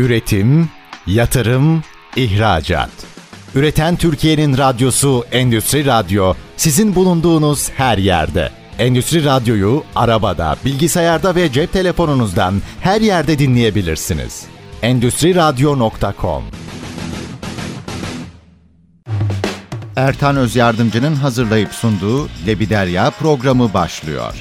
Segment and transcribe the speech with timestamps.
[0.00, 0.68] Üretim,
[1.06, 1.82] yatırım,
[2.16, 2.90] ihracat.
[3.54, 8.50] Üreten Türkiye'nin radyosu Endüstri Radyo sizin bulunduğunuz her yerde.
[8.78, 14.46] Endüstri Radyo'yu arabada, bilgisayarda ve cep telefonunuzdan her yerde dinleyebilirsiniz.
[14.82, 16.44] Endüstri Radyo.com
[19.96, 24.34] Ertan Öz Yardımcı'nın hazırlayıp sunduğu Lebiderya programı başlıyor.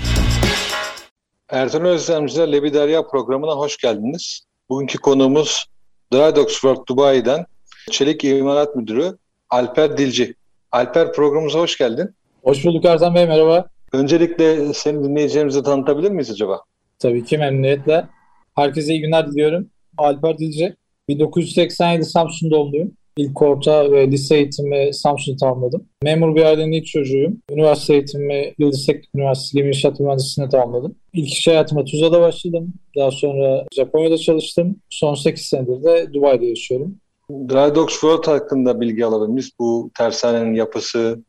[1.50, 4.49] Ertan Özlemci'de Lebiderya programına hoş geldiniz.
[4.70, 5.66] Bugünkü konuğumuz
[6.14, 7.46] Drydox World Dubai'den
[7.92, 9.18] Çelik İmalat Müdürü
[9.50, 10.36] Alper Dilci.
[10.72, 12.16] Alper programımıza hoş geldin.
[12.44, 13.66] Hoş bulduk Ertan Bey, merhaba.
[13.94, 16.62] Öncelikle seni dinleyicilerimize tanıtabilir miyiz acaba?
[17.00, 18.06] Tabii ki memnuniyetle.
[18.56, 19.70] Herkese iyi günler diliyorum.
[19.98, 20.76] Alper Dilci,
[21.08, 22.92] 1987 Samsun doğumluyum.
[23.20, 25.86] İlk orta ve lise eğitimi Samsun'da tamamladım.
[26.04, 27.38] Memur bir ailenin ilk çocuğuyum.
[27.52, 30.96] Üniversite eğitimi Yıldız Teknik Üniversitesi Gemi İnşaat Mühendisliğine tamamladım.
[31.14, 32.74] İlk iş hayatıma Tuzla'da başladım.
[32.98, 34.76] Daha sonra Japonya'da çalıştım.
[34.90, 36.96] Son 8 senedir de Dubai'de yaşıyorum.
[37.30, 39.52] Drydox World hakkında bilgi alabilir miyiz?
[39.60, 41.24] Bu tersanenin yapısı,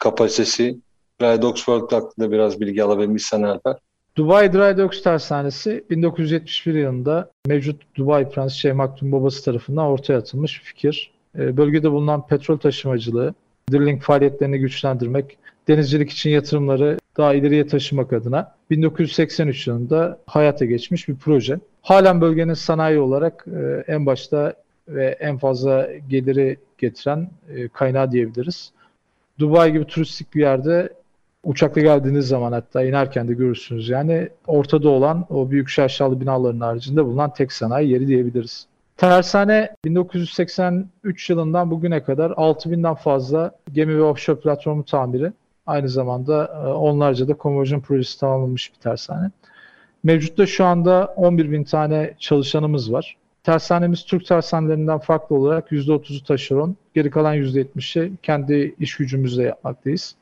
[0.00, 0.78] kapasitesi.
[1.20, 3.76] Drydox World hakkında biraz bilgi alabilir miyiz sen Alper?
[4.16, 10.60] Dubai Dry Docks Tersanesi 1971 yılında mevcut Dubai Prensi Şeyh Maktum babası tarafından ortaya atılmış
[10.64, 11.15] fikir.
[11.38, 13.34] Ee, bölgede bulunan petrol taşımacılığı,
[13.72, 21.16] drilling faaliyetlerini güçlendirmek, denizcilik için yatırımları daha ileriye taşımak adına 1983 yılında hayata geçmiş bir
[21.16, 21.58] proje.
[21.82, 24.54] Halen bölgenin sanayi olarak e, en başta
[24.88, 28.72] ve en fazla geliri getiren e, kaynağı diyebiliriz.
[29.38, 30.92] Dubai gibi turistik bir yerde
[31.44, 33.88] uçakla geldiğiniz zaman hatta inerken de görürsünüz.
[33.88, 38.66] Yani ortada olan o büyük şaşalı binaların haricinde bulunan tek sanayi yeri diyebiliriz.
[38.96, 45.32] Tersane 1983 yılından bugüne kadar 6000'den fazla gemi ve offshore platformu tamiri.
[45.66, 49.30] Aynı zamanda e, onlarca da konverjon projesi tamamlanmış bir tersane.
[50.02, 53.16] Mevcutta şu anda 11 bin tane çalışanımız var.
[53.44, 60.14] Tersanemiz Türk tersanelerinden farklı olarak %30'u taşeron, geri kalan %70'i kendi iş gücümüzle yapmaktayız.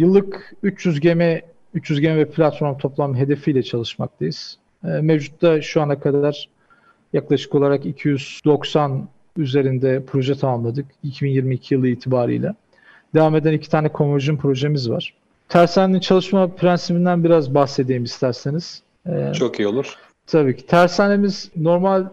[0.00, 1.42] Yıllık 300 gemi
[1.74, 4.58] 300 gemi ve platform toplam hedefiyle çalışmaktayız.
[4.84, 6.48] E, mevcutta şu ana kadar
[7.12, 12.54] yaklaşık olarak 290 üzerinde proje tamamladık 2022 yılı itibariyle.
[13.14, 15.14] Devam eden iki tane conversion projemiz var.
[15.48, 18.82] Tersanenin çalışma prensibinden biraz bahsedeyim isterseniz.
[19.06, 19.94] Ee, Çok iyi olur.
[20.26, 20.66] Tabii ki.
[20.66, 22.04] Tersanemiz normal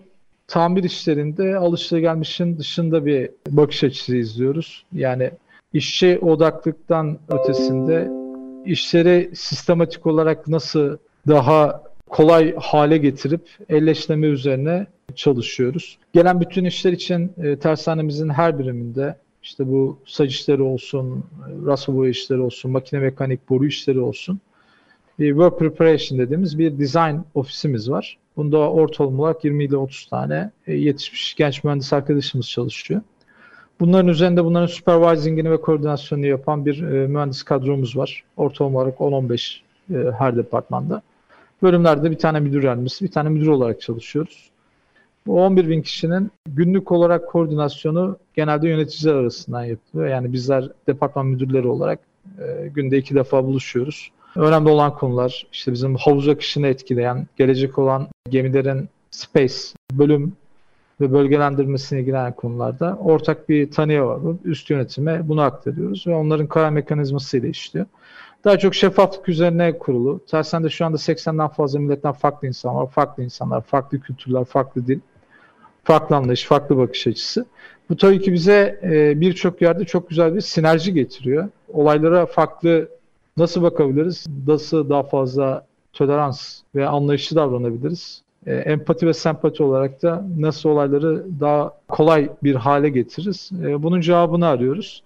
[0.47, 4.85] tamir işlerinde alışılagelmişin dışında bir bakış açısı izliyoruz.
[4.93, 5.31] Yani
[5.73, 8.11] işçi odaklıktan ötesinde
[8.65, 10.97] işleri sistematik olarak nasıl
[11.27, 15.97] daha kolay hale getirip elleştirme üzerine çalışıyoruz.
[16.13, 21.25] Gelen bütün işler için e, tersanemizin her biriminde işte bu saç işleri olsun,
[21.65, 24.39] rasyo boya işleri olsun, makine mekanik boru işleri olsun
[25.19, 28.17] bir work preparation dediğimiz bir design ofisimiz var.
[28.37, 33.01] Bunda ortalama olarak 20 ile 30 tane e, yetişmiş genç mühendis arkadaşımız çalışıyor.
[33.79, 38.23] Bunların üzerinde bunların supervisingini ve koordinasyonunu yapan bir e, mühendis kadromuz var.
[38.37, 39.59] Ortalama olarak 10-15
[39.93, 41.01] e, her departmanda.
[41.61, 44.49] Bölümlerde bir tane müdür yardımcısı, bir tane müdür olarak çalışıyoruz.
[45.27, 50.09] Bu 11 bin kişinin günlük olarak koordinasyonu genelde yöneticiler arasından yapılıyor.
[50.09, 51.99] Yani bizler departman müdürleri olarak
[52.39, 54.11] e, günde iki defa buluşuyoruz.
[54.35, 59.55] Önemli olan konular işte bizim havuz akışını etkileyen, gelecek olan gemilerin space,
[59.91, 60.33] bölüm
[61.01, 64.19] ve bölgelendirmesine ilgilenen konularda ortak bir tanıya var.
[64.45, 67.85] Üst yönetime bunu aktarıyoruz ve onların karar mekanizması ile işliyor.
[68.43, 70.19] Daha çok şeffaflık üzerine kurulu.
[70.27, 72.89] Tersende şu anda 80'den fazla milletten farklı insan var.
[72.89, 74.99] Farklı insanlar, farklı kültürler, farklı dil,
[75.83, 77.45] farklı anlayış, farklı bakış açısı.
[77.89, 81.49] Bu tabii ki bize e, birçok yerde çok güzel bir sinerji getiriyor.
[81.73, 82.89] Olaylara farklı
[83.37, 84.25] nasıl bakabiliriz?
[84.47, 88.21] Nasıl daha fazla tolerans ve anlayışlı davranabiliriz?
[88.45, 93.51] E, empati ve sempati olarak da nasıl olayları daha kolay bir hale getiririz?
[93.63, 95.03] E, bunun cevabını arıyoruz.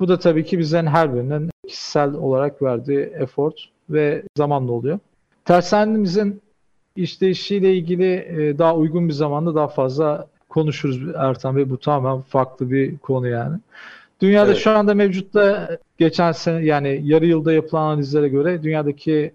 [0.00, 3.54] Bu da tabii ki bizden her birinin kişisel olarak verdiği effort
[3.90, 4.98] ve zamanla oluyor.
[5.44, 6.42] Tersanemizin
[6.96, 11.70] işleyişiyle ilgili e, daha uygun bir zamanda daha fazla konuşuruz Ertan Bey.
[11.70, 13.58] Bu tamamen farklı bir konu yani.
[14.20, 14.60] Dünyada evet.
[14.60, 19.32] şu anda mevcutta geçen sene yani yarı yılda yapılan analizlere göre dünyadaki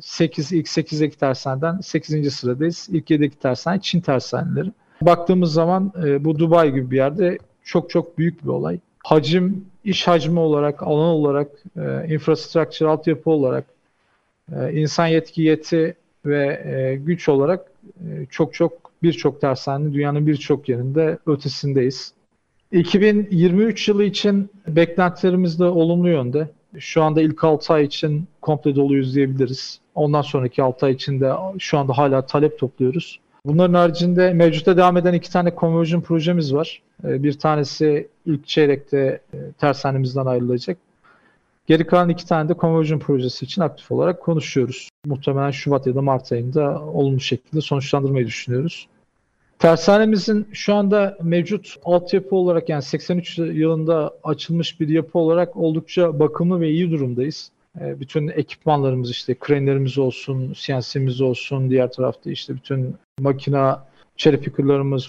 [0.00, 2.34] 8 ilk 8'deki tersaneden 8.
[2.34, 2.88] sıradayız.
[2.92, 4.72] İlk 7'deki tersane Çin tersaneleri.
[5.02, 8.78] Baktığımız zaman e, bu Dubai gibi bir yerde çok çok büyük bir olay.
[9.04, 13.64] Hacim, iş hacmi olarak, alan olarak, e, infrastructure, altyapı olarak,
[14.52, 15.94] e, insan yetki, yeti
[16.26, 18.72] ve e, güç olarak e, çok çok
[19.02, 22.12] birçok tersanenin dünyanın birçok yerinde ötesindeyiz.
[22.72, 26.48] 2023 yılı için beklentilerimiz de olumlu yönde.
[26.78, 29.80] Şu anda ilk 6 ay için komple doluyuz diyebiliriz.
[29.94, 33.20] Ondan sonraki 6 ay için de şu anda hala talep topluyoruz.
[33.46, 36.82] Bunların haricinde mevcutta devam eden iki tane conversion projemiz var.
[37.04, 40.78] Ee, bir tanesi ilk çeyrekte e, tersanemizden ayrılacak.
[41.66, 44.88] Geri kalan iki tane de conversion projesi için aktif olarak konuşuyoruz.
[45.06, 48.88] Muhtemelen Şubat ya da Mart ayında olumlu şekilde sonuçlandırmayı düşünüyoruz.
[49.58, 56.60] Tersanemizin şu anda mevcut altyapı olarak yani 83 yılında açılmış bir yapı olarak oldukça bakımlı
[56.60, 57.50] ve iyi durumdayız.
[57.80, 63.84] E, bütün ekipmanlarımız işte krenlerimiz olsun, CNC'miz olsun, diğer tarafta işte bütün makina
[64.16, 64.40] cherry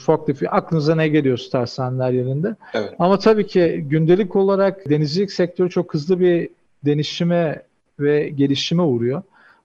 [0.06, 2.56] forklift, aklınıza ne geliyorsa tersaneler yerinde.
[2.74, 2.94] Evet.
[3.00, 6.50] Ama tabii ki gündelik olarak denizcilik sektörü çok hızlı bir
[6.86, 7.64] denişime
[8.00, 9.22] ve gelişime uğruyor.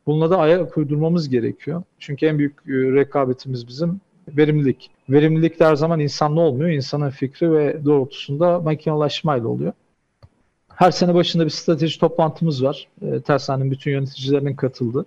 [0.07, 1.83] Bununla da ayak uydurmamız gerekiyor.
[1.99, 4.91] Çünkü en büyük e, rekabetimiz bizim verimlilik.
[5.09, 6.71] Verimlilik de her zaman insanlı olmuyor.
[6.71, 9.73] İnsanın fikri ve doğrultusunda makinalaşmayla oluyor.
[10.81, 12.89] Her sene başında bir strateji toplantımız var.
[13.03, 15.07] E, tersanenin bütün yöneticilerinin katıldığı.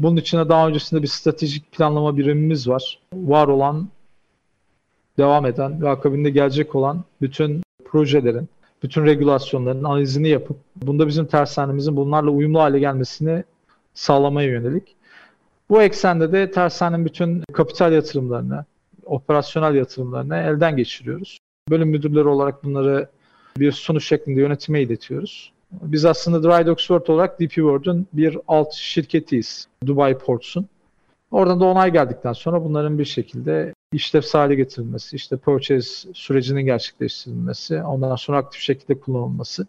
[0.00, 2.98] Bunun içine daha öncesinde bir stratejik planlama birimimiz var.
[3.14, 3.88] Var olan,
[5.18, 8.48] devam eden ve akabinde gelecek olan bütün projelerin,
[8.82, 13.44] bütün regülasyonların analizini yapıp bunda bizim tersanemizin bunlarla uyumlu hale gelmesini
[13.94, 14.96] sağlamaya yönelik.
[15.70, 18.64] Bu eksende de tersanenin bütün kapital yatırımlarını,
[19.04, 21.38] operasyonel yatırımlarını elden geçiriyoruz.
[21.70, 23.08] Bölüm müdürleri olarak bunları
[23.60, 25.52] bir sunu şeklinde yönetime iletiyoruz.
[25.72, 29.68] Biz aslında Drydock World olarak DP World'un bir alt şirketiyiz.
[29.86, 30.68] Dubai Ports'un.
[31.30, 37.82] Oradan da onay geldikten sonra bunların bir şekilde işlevsel hale getirilmesi, işte purchase sürecinin gerçekleştirilmesi,
[37.82, 39.66] ondan sonra aktif şekilde kullanılması.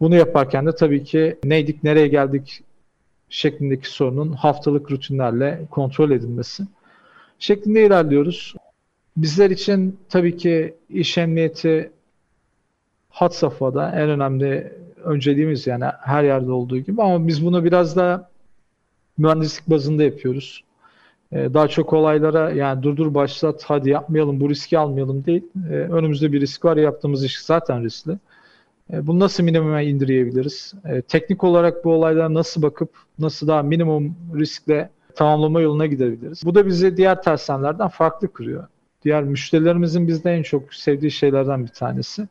[0.00, 2.62] Bunu yaparken de tabii ki neydik, nereye geldik
[3.28, 6.62] şeklindeki sorunun haftalık rutinlerle kontrol edilmesi
[7.38, 8.54] şeklinde ilerliyoruz.
[9.16, 11.90] Bizler için tabii ki iş emniyeti
[13.16, 14.72] hat safhada en önemli
[15.04, 18.30] önceliğimiz yani her yerde olduğu gibi ama biz bunu biraz da
[19.18, 20.64] mühendislik bazında yapıyoruz.
[21.32, 25.44] Ee, daha çok olaylara yani durdur başlat hadi yapmayalım bu riski almayalım değil.
[25.70, 28.18] Ee, önümüzde bir risk var yaptığımız iş zaten riskli.
[28.92, 30.74] Ee, bunu nasıl minimuma indirebiliriz?
[31.08, 36.42] Teknik olarak bu olaylara nasıl bakıp nasıl daha minimum riskle tamamlama yoluna gidebiliriz?
[36.44, 38.66] Bu da bizi diğer tersanlardan farklı kırıyor.
[39.04, 42.28] Diğer müşterilerimizin bizde en çok sevdiği şeylerden bir tanesi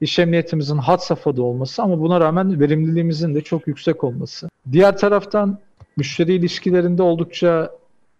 [0.00, 4.48] iş emniyetimizin hat safhada olması ama buna rağmen verimliliğimizin de çok yüksek olması.
[4.72, 5.58] Diğer taraftan
[5.96, 7.70] müşteri ilişkilerinde oldukça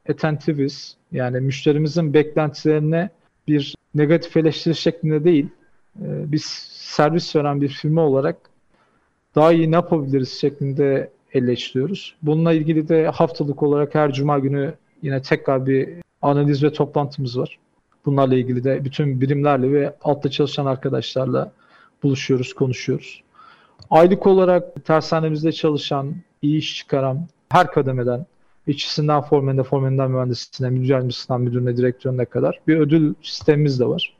[0.08, 0.96] attentiviz.
[1.12, 3.10] Yani müşterimizin beklentilerine
[3.48, 5.48] bir negatif eleştiri şeklinde değil,
[6.00, 8.36] e, biz servis veren bir firma olarak
[9.34, 12.14] daha iyi ne yapabiliriz şeklinde eleştiriyoruz.
[12.22, 15.88] Bununla ilgili de haftalık olarak her cuma günü yine tekrar bir
[16.22, 17.58] analiz ve toplantımız var.
[18.06, 21.52] Bunlarla ilgili de bütün birimlerle ve altta çalışan arkadaşlarla
[22.02, 23.22] buluşuyoruz, konuşuyoruz.
[23.90, 28.26] Aylık olarak tersanemizde çalışan, iyi iş çıkaran her kademeden,
[28.66, 34.16] işçisinden formenine, formeninden mühendisine, müdür yardımcısından müdürüne, direktörüne kadar bir ödül sistemimiz de var.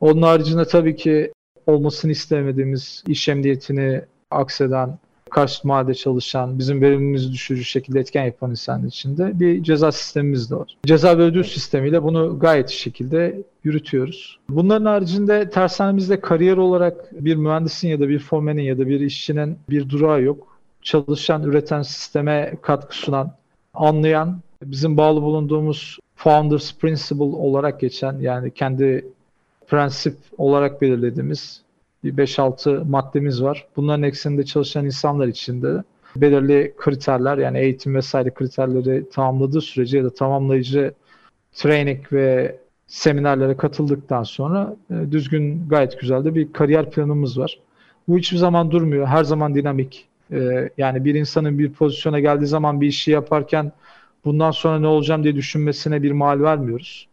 [0.00, 1.32] Onun haricinde tabii ki
[1.66, 4.98] olmasını istemediğimiz iş emniyetini akseden,
[5.34, 10.56] karşı mahallede çalışan, bizim verimimizi düşürücü şekilde etken yapan insanlar içinde bir ceza sistemimiz de
[10.56, 10.76] var.
[10.86, 14.38] Ceza ve ödül sistemiyle bunu gayet şekilde yürütüyoruz.
[14.48, 19.58] Bunların haricinde tersanemizde kariyer olarak bir mühendisin ya da bir formenin ya da bir işçinin
[19.70, 20.58] bir durağı yok.
[20.82, 23.32] Çalışan, üreten sisteme katkı sunan,
[23.74, 29.04] anlayan, bizim bağlı bulunduğumuz Founders Principle olarak geçen yani kendi
[29.68, 31.63] prensip olarak belirlediğimiz
[32.04, 33.66] 5-6 maddemiz var.
[33.76, 35.84] Bunların ekseninde çalışan insanlar için de
[36.16, 40.94] belirli kriterler yani eğitim vesaire kriterleri tamamladığı sürece ya da tamamlayıcı
[41.52, 47.58] training ve seminerlere katıldıktan sonra e, düzgün gayet güzel de bir kariyer planımız var.
[48.08, 49.06] Bu hiçbir zaman durmuyor.
[49.06, 50.08] Her zaman dinamik.
[50.32, 53.72] E, yani bir insanın bir pozisyona geldiği zaman bir işi yaparken
[54.24, 57.08] bundan sonra ne olacağım diye düşünmesine bir mal vermiyoruz.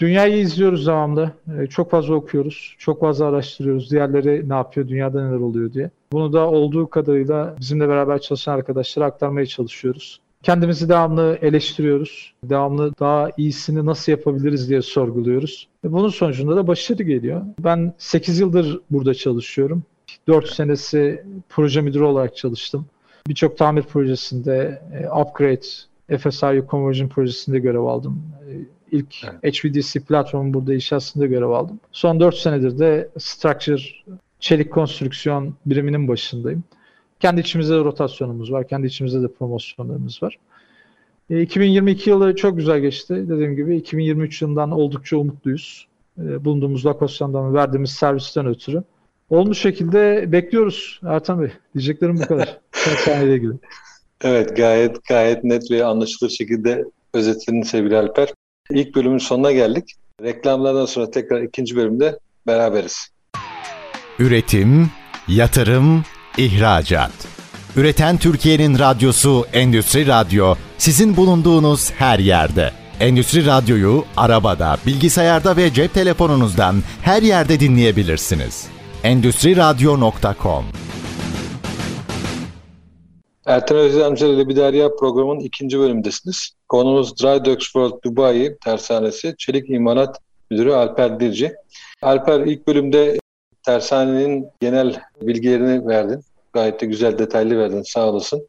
[0.00, 1.32] Dünyayı izliyoruz devamlı.
[1.58, 2.74] Ee, çok fazla okuyoruz.
[2.78, 3.90] Çok fazla araştırıyoruz.
[3.90, 5.90] Diğerleri ne yapıyor, dünyada neler oluyor diye.
[6.12, 10.20] Bunu da olduğu kadarıyla bizimle beraber çalışan arkadaşlara aktarmaya çalışıyoruz.
[10.42, 12.34] Kendimizi devamlı eleştiriyoruz.
[12.44, 15.68] Devamlı daha iyisini nasıl yapabiliriz diye sorguluyoruz.
[15.84, 17.42] Bunun sonucunda da başarı geliyor.
[17.58, 19.82] Ben 8 yıldır burada çalışıyorum.
[20.28, 22.86] 4 senesi proje müdürü olarak çalıştım.
[23.28, 25.66] Birçok tamir projesinde, e, upgrade,
[26.18, 28.22] FSIU conversion projesinde görev aldım.
[28.92, 29.64] E, İlk evet.
[29.64, 31.80] HVDC platformu burada inşasında görev aldım.
[31.92, 33.82] Son 4 senedir de Structure
[34.40, 36.64] çelik konstrüksiyon biriminin başındayım.
[37.20, 38.68] Kendi içimizde de rotasyonumuz var.
[38.68, 40.38] Kendi içimizde de promosyonlarımız var.
[41.30, 43.14] E, 2022 yılı çok güzel geçti.
[43.28, 45.86] Dediğim gibi 2023 yılından oldukça umutluyuz.
[46.18, 48.82] E, bulunduğumuz lokasyondan verdiğimiz servisten ötürü.
[49.30, 51.50] Olmuş şekilde bekliyoruz Ertan Bey.
[51.74, 52.58] Diyeceklerim bu kadar.
[53.24, 53.52] ile ilgili.
[54.24, 58.28] Evet gayet gayet net ve anlaşılır şekilde özetledin sevgili Alper.
[58.70, 59.94] İlk bölümün sonuna geldik.
[60.22, 63.08] Reklamlardan sonra tekrar ikinci bölümde beraberiz.
[64.18, 64.90] Üretim,
[65.28, 66.04] yatırım,
[66.38, 67.12] ihracat.
[67.76, 72.70] Üreten Türkiye'nin radyosu Endüstri Radyo sizin bulunduğunuz her yerde.
[73.00, 78.66] Endüstri Radyo'yu arabada, bilgisayarda ve cep telefonunuzdan her yerde dinleyebilirsiniz.
[79.04, 80.64] Endüstri Radyo.com
[83.46, 86.50] Ertan Özdemci ile bir derya programın ikinci bölümündesiniz.
[86.70, 90.18] Konumuz Dry World Dubai tersanesi Çelik İmalat
[90.50, 91.52] Müdürü Alper Dirci.
[92.02, 93.18] Alper ilk bölümde
[93.62, 96.20] tersanenin genel bilgilerini verdin.
[96.52, 98.48] Gayet de güzel detaylı verdin sağ olasın.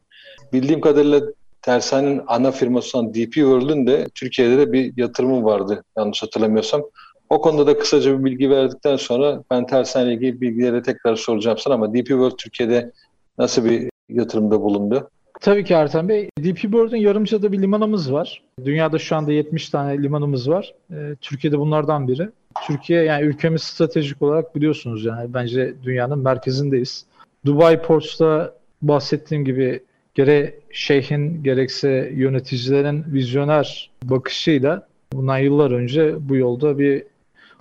[0.52, 1.20] Bildiğim kadarıyla
[1.62, 6.82] tersanenin ana firması olan DP World'ün de Türkiye'de de bir yatırımı vardı yanlış hatırlamıyorsam.
[7.30, 11.74] O konuda da kısaca bir bilgi verdikten sonra ben tersane ilgili bilgileri tekrar soracağım sana
[11.74, 12.92] ama DP World Türkiye'de
[13.38, 15.10] nasıl bir yatırımda bulundu?
[15.42, 16.28] Tabii ki Ertan Bey.
[16.40, 18.42] DP World'un Yarımca'da bir limanımız var.
[18.64, 20.74] Dünyada şu anda 70 tane limanımız var.
[20.92, 22.28] Ee, Türkiye'de bunlardan biri.
[22.66, 27.06] Türkiye yani ülkemiz stratejik olarak biliyorsunuz yani bence dünyanın merkezindeyiz.
[27.46, 29.82] Dubai Ports'ta bahsettiğim gibi
[30.14, 37.02] gere şeyhin gerekse yöneticilerin vizyoner bakışıyla bundan yıllar önce bu yolda bir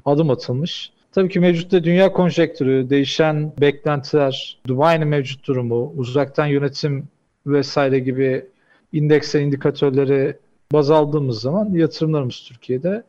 [0.05, 0.91] adım atılmış.
[1.11, 7.07] Tabii ki mevcutta dünya konjektürü, değişen beklentiler, Dubai'nin mevcut durumu, uzaktan yönetim
[7.45, 8.45] vesaire gibi
[8.93, 10.38] indekse indikatörleri
[10.74, 13.03] baz aldığımız zaman yatırımlarımız Türkiye'de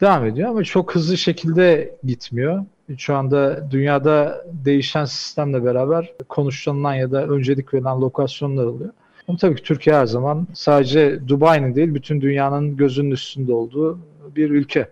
[0.00, 2.64] devam ediyor ama çok hızlı şekilde gitmiyor.
[2.98, 8.90] Şu anda dünyada değişen sistemle beraber konuşulan ya da öncelik verilen lokasyonlar oluyor.
[9.28, 13.98] Ama tabii ki Türkiye her zaman sadece Dubai'nin değil bütün dünyanın gözünün üstünde olduğu
[14.36, 14.88] bir ülke.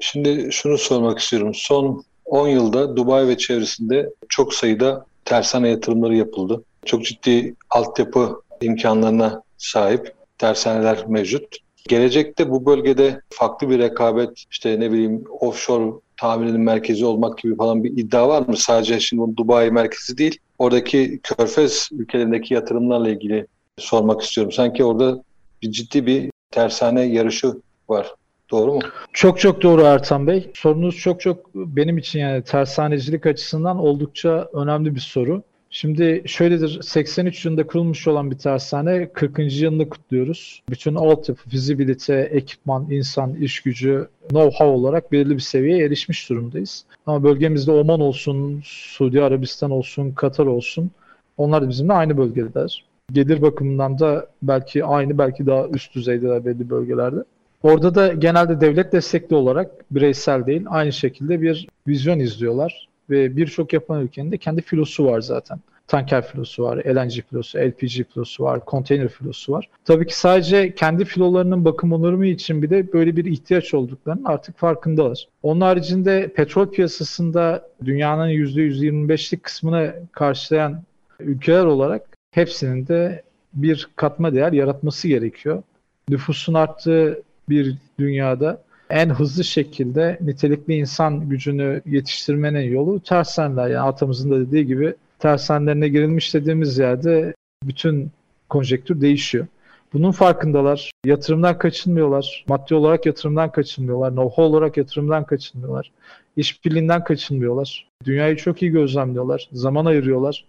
[0.00, 1.52] Şimdi şunu sormak istiyorum.
[1.54, 6.62] Son 10 yılda Dubai ve çevresinde çok sayıda tersane yatırımları yapıldı.
[6.86, 11.56] Çok ciddi altyapı imkanlarına sahip tersaneler mevcut.
[11.88, 17.84] Gelecekte bu bölgede farklı bir rekabet, işte ne bileyim offshore tamirinin merkezi olmak gibi falan
[17.84, 18.56] bir iddia var mı?
[18.56, 23.46] Sadece şimdi Dubai merkezi değil, oradaki körfez ülkelerindeki yatırımlarla ilgili
[23.78, 24.52] sormak istiyorum.
[24.52, 25.22] Sanki orada
[25.62, 27.54] bir ciddi bir tersane yarışı
[27.88, 28.14] var.
[28.50, 28.80] Doğru mu?
[29.12, 30.50] Çok çok doğru Ertan Bey.
[30.54, 35.42] Sorunuz çok çok benim için yani tersanecilik açısından oldukça önemli bir soru.
[35.78, 39.38] Şimdi şöyledir, 83 yılında kurulmuş olan bir tersane 40.
[39.38, 40.62] yılını kutluyoruz.
[40.70, 46.84] Bütün altyapı, fizibilite, ekipman, insan, iş gücü, know-how olarak belirli bir seviyeye erişmiş durumdayız.
[47.06, 50.90] Ama bölgemizde Oman olsun, Suudi Arabistan olsun, Katar olsun
[51.36, 52.84] onlar da bizimle aynı bölgedeler.
[53.12, 57.24] Gelir bakımından da belki aynı, belki daha üst düzeydeler belli bölgelerde.
[57.62, 63.72] Orada da genelde devlet destekli olarak bireysel değil aynı şekilde bir vizyon izliyorlar ve birçok
[63.72, 65.60] yapan ülkenin de kendi filosu var zaten.
[65.86, 69.68] Tanker filosu var, LNG filosu, LPG filosu var, konteyner filosu var.
[69.84, 74.58] Tabii ki sadece kendi filolarının bakım onarımı için bir de böyle bir ihtiyaç olduklarının artık
[74.58, 75.28] farkındalar.
[75.42, 80.82] Onun haricinde petrol piyasasında dünyanın %125'lik kısmını karşılayan
[81.20, 83.22] ülkeler olarak hepsinin de
[83.54, 85.62] bir katma değer yaratması gerekiyor.
[86.08, 93.68] Nüfusun arttığı bir dünyada en hızlı şekilde nitelikli insan gücünü yetiştirmenin yolu tersaneler.
[93.68, 98.10] Yani atamızın da dediği gibi tersanelerine girilmiş dediğimiz yerde bütün
[98.48, 99.46] konjektür değişiyor.
[99.92, 100.90] Bunun farkındalar.
[101.04, 102.44] Yatırımdan kaçınmıyorlar.
[102.48, 104.10] Maddi olarak yatırımdan kaçınmıyorlar.
[104.10, 105.92] Know-how olarak yatırımdan kaçınmıyorlar.
[106.36, 107.88] İşbirliğinden kaçınmıyorlar.
[108.04, 109.48] Dünyayı çok iyi gözlemliyorlar.
[109.52, 110.44] Zaman ayırıyorlar.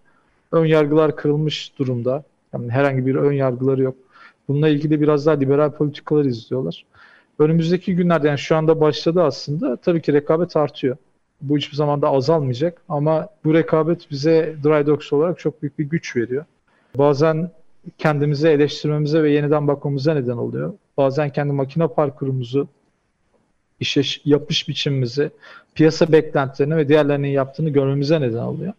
[0.51, 2.23] Ön yargılar kırılmış durumda.
[2.53, 3.95] Yani herhangi bir ön yargıları yok.
[4.47, 6.85] Bununla ilgili biraz daha liberal politikalar izliyorlar.
[7.39, 9.75] Önümüzdeki günlerde yani şu anda başladı aslında.
[9.75, 10.97] Tabii ki rekabet artıyor.
[11.41, 16.15] Bu hiçbir zaman da azalmayacak ama bu rekabet bize Drydox olarak çok büyük bir güç
[16.15, 16.45] veriyor.
[16.97, 17.51] Bazen
[17.97, 20.73] kendimize eleştirmemize ve yeniden bakmamıza neden oluyor.
[20.97, 22.67] Bazen kendi makine parkurumuzu,
[23.79, 25.31] işe yapış biçimimizi,
[25.75, 28.73] piyasa beklentilerini ve diğerlerinin yaptığını görmemize neden oluyor.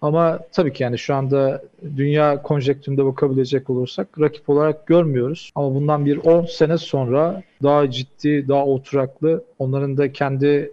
[0.00, 1.62] Ama tabii ki yani şu anda
[1.96, 5.50] dünya konjektüründe bakabilecek olursak rakip olarak görmüyoruz.
[5.54, 10.72] Ama bundan bir 10 sene sonra daha ciddi, daha oturaklı, onların da kendi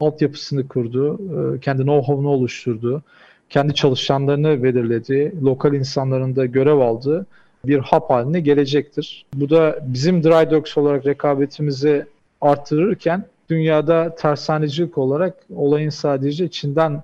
[0.00, 3.02] altyapısını kurduğu, e, kendi know-how'unu oluşturduğu,
[3.50, 7.26] kendi çalışanlarını belirlediği, lokal insanların da görev aldığı
[7.64, 9.26] bir hub haline gelecektir.
[9.34, 12.06] Bu da bizim Drydox olarak rekabetimizi
[12.40, 17.02] artırırken dünyada tersanecilik olarak olayın sadece içinden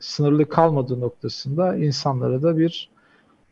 [0.00, 2.88] sınırlı kalmadığı noktasında insanlara da bir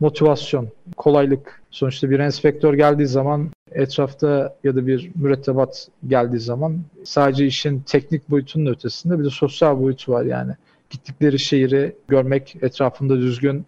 [0.00, 1.62] motivasyon, kolaylık.
[1.70, 8.30] Sonuçta bir inspektör geldiği zaman etrafta ya da bir mürettebat geldiği zaman sadece işin teknik
[8.30, 10.52] boyutunun ötesinde bir de sosyal boyutu var yani.
[10.90, 13.66] Gittikleri şehri görmek, etrafında düzgün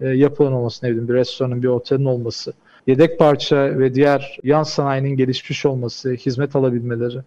[0.00, 2.52] e, yapılan olması, ne bileyim bir restoranın, bir otelin olması,
[2.86, 7.18] yedek parça ve diğer yan sanayinin gelişmiş olması, hizmet alabilmeleri,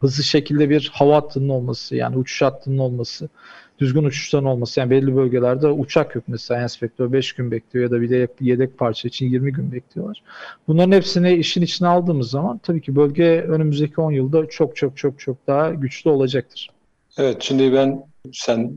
[0.00, 3.28] hızlı şekilde bir hava hattının olması, yani uçuş hattının olması,
[3.78, 4.80] düzgün uçuşların olması.
[4.80, 8.78] Yani belli bölgelerde uçak yok mesela enspektör 5 gün bekliyor ya da bir de yedek
[8.78, 10.22] parça için 20 gün bekliyorlar.
[10.68, 15.20] Bunların hepsini işin içine aldığımız zaman tabii ki bölge önümüzdeki 10 yılda çok çok çok
[15.20, 16.70] çok daha güçlü olacaktır.
[17.18, 18.02] Evet şimdi ben
[18.32, 18.72] sen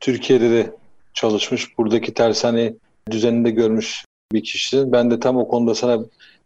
[0.00, 0.76] Türkiye'de de
[1.14, 2.74] çalışmış buradaki tersane
[3.10, 4.92] düzeninde görmüş bir kişisin.
[4.92, 5.98] Ben de tam o konuda sana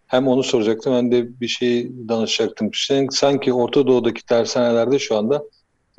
[0.06, 2.70] hem onu soracaktım hem de bir şey danışacaktım.
[3.10, 5.42] Sanki Orta Doğu'daki tersanelerde şu anda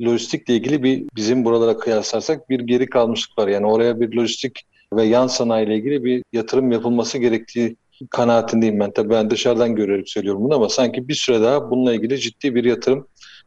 [0.02, 3.48] lojistikle ilgili bir bizim buralara kıyaslarsak bir geri kalmışlık var.
[3.48, 4.62] Yani oraya bir lojistik
[4.92, 7.76] ve yan sanayiyle ilgili bir yatırım yapılması gerektiği
[8.10, 8.90] kanaatindeyim ben.
[8.90, 12.64] Tabii ben dışarıdan görerek söylüyorum bunu ama sanki bir süre daha bununla ilgili ciddi bir
[12.64, 13.06] yatırım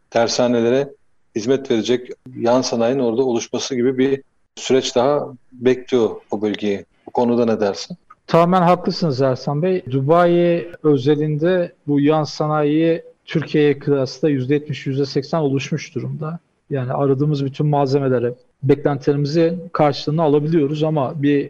[0.09, 0.89] tersanelere
[1.35, 4.23] hizmet verecek yan sanayinin orada oluşması gibi bir
[4.55, 6.85] süreç daha bekliyor o bölgeyi.
[7.05, 7.97] Bu konuda ne dersin?
[8.27, 9.83] Tamamen haklısınız Ersan Bey.
[9.91, 16.39] Dubai özelinde bu yan sanayi Türkiye'ye kıyasla %70, %80 oluşmuş durumda.
[16.69, 18.33] Yani aradığımız bütün malzemelere,
[18.63, 21.49] beklentilerimizi karşılığını alabiliyoruz ama bir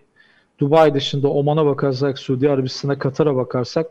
[0.60, 3.88] Dubai dışında Oman'a bakarsak, Suudi Arabistan'a, Katar'a bakarsak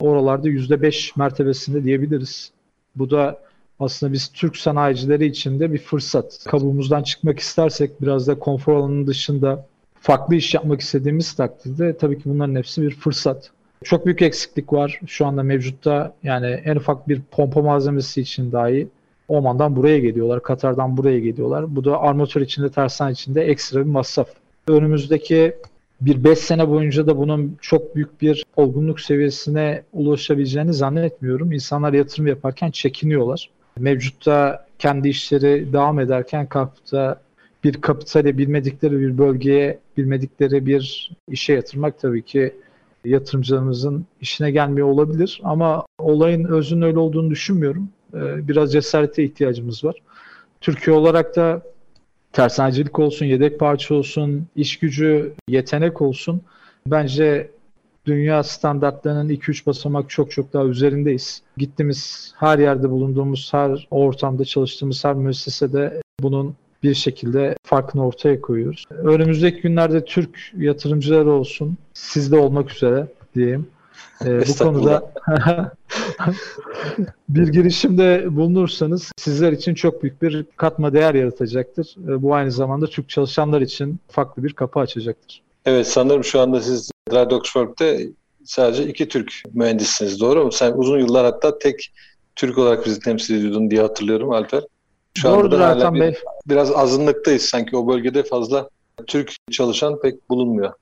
[0.00, 2.52] oralarda %5 mertebesinde diyebiliriz.
[2.96, 3.40] Bu da
[3.80, 6.44] aslında biz Türk sanayicileri için de bir fırsat.
[6.48, 9.66] Kabuğumuzdan çıkmak istersek biraz da konfor alanının dışında
[10.00, 13.50] farklı iş yapmak istediğimiz takdirde tabii ki bunların hepsi bir fırsat.
[13.84, 16.14] Çok büyük eksiklik var şu anda mevcutta.
[16.22, 18.88] Yani en ufak bir pompa malzemesi için dahi
[19.28, 21.76] Oman'dan buraya geliyorlar, Katar'dan buraya geliyorlar.
[21.76, 24.28] Bu da armatör içinde, tersan içinde ekstra bir masraf.
[24.68, 25.54] Önümüzdeki
[26.00, 31.52] bir 5 sene boyunca da bunun çok büyük bir olgunluk seviyesine ulaşabileceğini zannetmiyorum.
[31.52, 33.50] İnsanlar yatırım yaparken çekiniyorlar.
[33.78, 37.20] Mevcutta kendi işleri devam ederken kapta
[37.64, 42.54] bir kapitale bilmedikleri bir bölgeye bilmedikleri bir işe yatırmak tabii ki
[43.04, 47.88] yatırımcılarımızın işine gelmiyor olabilir ama olayın özünün öyle olduğunu düşünmüyorum.
[48.14, 49.96] Ee, biraz cesarete ihtiyacımız var.
[50.60, 51.62] Türkiye olarak da
[52.32, 56.42] tersanecilik olsun, yedek parça olsun, iş gücü, yetenek olsun.
[56.86, 57.50] Bence
[58.06, 61.42] dünya standartlarının 2-3 basamak çok çok daha üzerindeyiz.
[61.56, 68.84] Gittiğimiz her yerde bulunduğumuz, her ortamda çalıştığımız her müessesede bunun bir şekilde farkını ortaya koyuyoruz.
[68.90, 73.66] Önümüzdeki günlerde Türk yatırımcılar olsun, sizde olmak üzere diyeyim.
[74.24, 75.12] Ee, bu konuda
[77.28, 81.96] bir girişimde bulunursanız sizler için çok büyük bir katma değer yaratacaktır.
[82.08, 85.42] Ee, bu aynı zamanda Türk çalışanlar için farklı bir kapı açacaktır.
[85.64, 87.96] Evet sanırım şu anda siz Oxford'da
[88.44, 90.52] sadece iki Türk mühendissiniz doğru mu?
[90.52, 91.92] Sen uzun yıllar hatta tek
[92.36, 94.62] Türk olarak bizi temsil ediyordun diye hatırlıyorum Alper.
[95.18, 96.14] Şu Doğrudur anda Ertan bir, Bey.
[96.48, 98.68] Biraz azınlıktayız sanki o bölgede fazla
[99.06, 100.72] Türk çalışan pek bulunmuyor.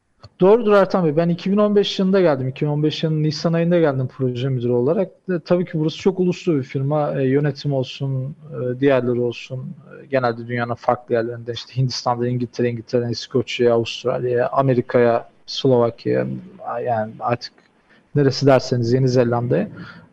[0.41, 1.17] Doğrudur Ertan Bey.
[1.17, 2.49] Ben 2015 yılında geldim.
[2.49, 5.11] 2015 yılının Nisan ayında geldim proje müdürü olarak.
[5.31, 7.21] E, tabii ki burası çok uluslu bir firma.
[7.21, 9.59] E, yönetim olsun, e, diğerleri olsun.
[10.03, 16.27] E, genelde dünyanın farklı yerlerinde işte Hindistan'da, İngiltere, İngiltere'den İskoçya'ya, Avustralya'ya, Amerika'ya, Slovakya'ya
[16.85, 17.53] yani artık
[18.15, 19.69] neresi derseniz Yeni Zelanda'ya.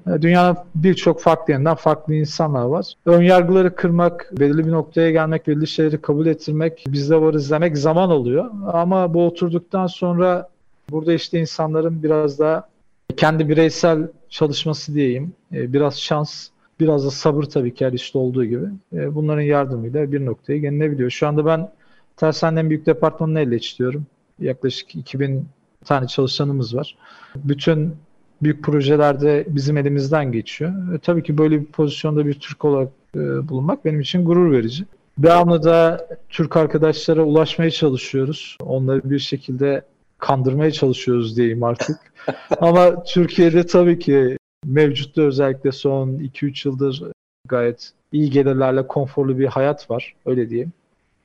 [0.07, 2.93] E, dünyanın birçok farklı yerinden farklı insanlar var.
[3.05, 8.09] Ön yargıları kırmak, belirli bir noktaya gelmek, belirli şeyleri kabul ettirmek, bizde varız demek zaman
[8.09, 8.51] oluyor.
[8.73, 10.49] Ama bu oturduktan sonra
[10.89, 12.69] burada işte insanların biraz daha
[13.17, 16.47] kendi bireysel çalışması diyeyim, e, biraz şans,
[16.79, 18.65] biraz da sabır tabii ki her işte olduğu gibi.
[18.93, 21.09] E, bunların yardımıyla bir noktaya gelinebiliyor.
[21.09, 21.69] Şu anda ben
[22.17, 24.05] Tersane'nin büyük departmanını elle istiyorum.
[24.39, 25.45] Yaklaşık 2000
[25.85, 26.97] tane çalışanımız var.
[27.35, 27.95] Bütün
[28.43, 30.93] büyük projelerde bizim elimizden geçiyor.
[30.95, 34.85] E, tabii ki böyle bir pozisyonda bir Türk olarak e, bulunmak benim için gurur verici.
[35.17, 38.57] Devamlı da Türk arkadaşlara ulaşmaya çalışıyoruz.
[38.61, 39.81] Onları bir şekilde
[40.17, 41.97] kandırmaya çalışıyoruz diyeyim artık.
[42.61, 47.03] Ama Türkiye'de tabii ki mevcutta özellikle son 2-3 yıldır
[47.47, 50.13] gayet iyi gelirlerle konforlu bir hayat var.
[50.25, 50.71] Öyle diyeyim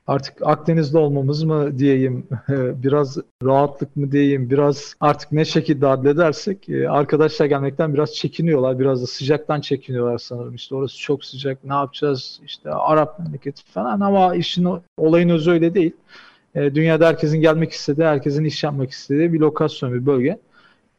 [0.07, 6.89] artık Akdeniz'de olmamız mı diyeyim, biraz rahatlık mı diyeyim, biraz artık ne şekilde adledersek e,
[6.89, 8.79] arkadaşlar gelmekten biraz çekiniyorlar.
[8.79, 10.55] Biraz da sıcaktan çekiniyorlar sanırım.
[10.55, 12.41] İşte orası çok sıcak, ne yapacağız?
[12.47, 15.93] İşte Arap memleketi falan ama işin olayın özü öyle değil.
[16.55, 20.39] E, dünyada herkesin gelmek istediği, herkesin iş yapmak istediği bir lokasyon, bir bölge.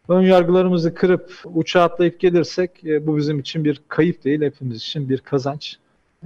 [0.10, 5.10] Ön yargılarımızı kırıp uçağa atlayıp gelirsek e, bu bizim için bir kayıp değil, hepimiz için
[5.10, 5.78] bir kazanç.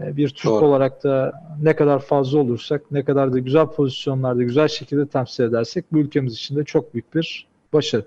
[0.06, 0.66] E, bir Türk Doğru.
[0.66, 5.86] olarak da ne kadar fazla olursak, ne kadar da güzel pozisyonlarda güzel şekilde temsil edersek
[5.92, 8.06] bu ülkemiz için de çok büyük bir başarı.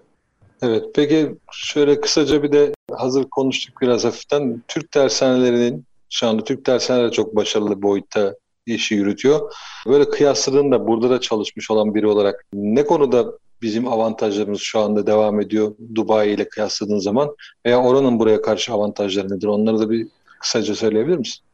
[0.63, 4.63] Evet, peki şöyle kısaca bir de hazır konuştuk biraz hafiften.
[4.69, 8.35] Türk dershanelerinin, şu anda Türk dershaneleri çok başarılı boyutta
[8.67, 9.53] işi yürütüyor.
[9.87, 13.27] Böyle kıyasladığında burada da çalışmış olan biri olarak ne konuda
[13.63, 19.37] bizim avantajlarımız şu anda devam ediyor Dubai ile kıyasladığın zaman veya oranın buraya karşı avantajları
[19.37, 19.47] nedir?
[19.47, 20.09] Onları da bir
[20.41, 21.45] kısaca söyleyebilir misin?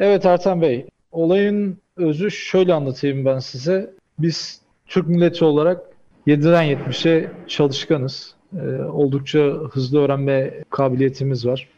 [0.00, 3.90] Evet Ertan Bey, olayın özü şöyle anlatayım ben size.
[4.18, 5.80] Biz Türk milleti olarak
[6.26, 8.34] 7'den 70'e çalışkanız.
[8.56, 9.38] Ee, oldukça
[9.70, 11.68] hızlı öğrenme kabiliyetimiz var.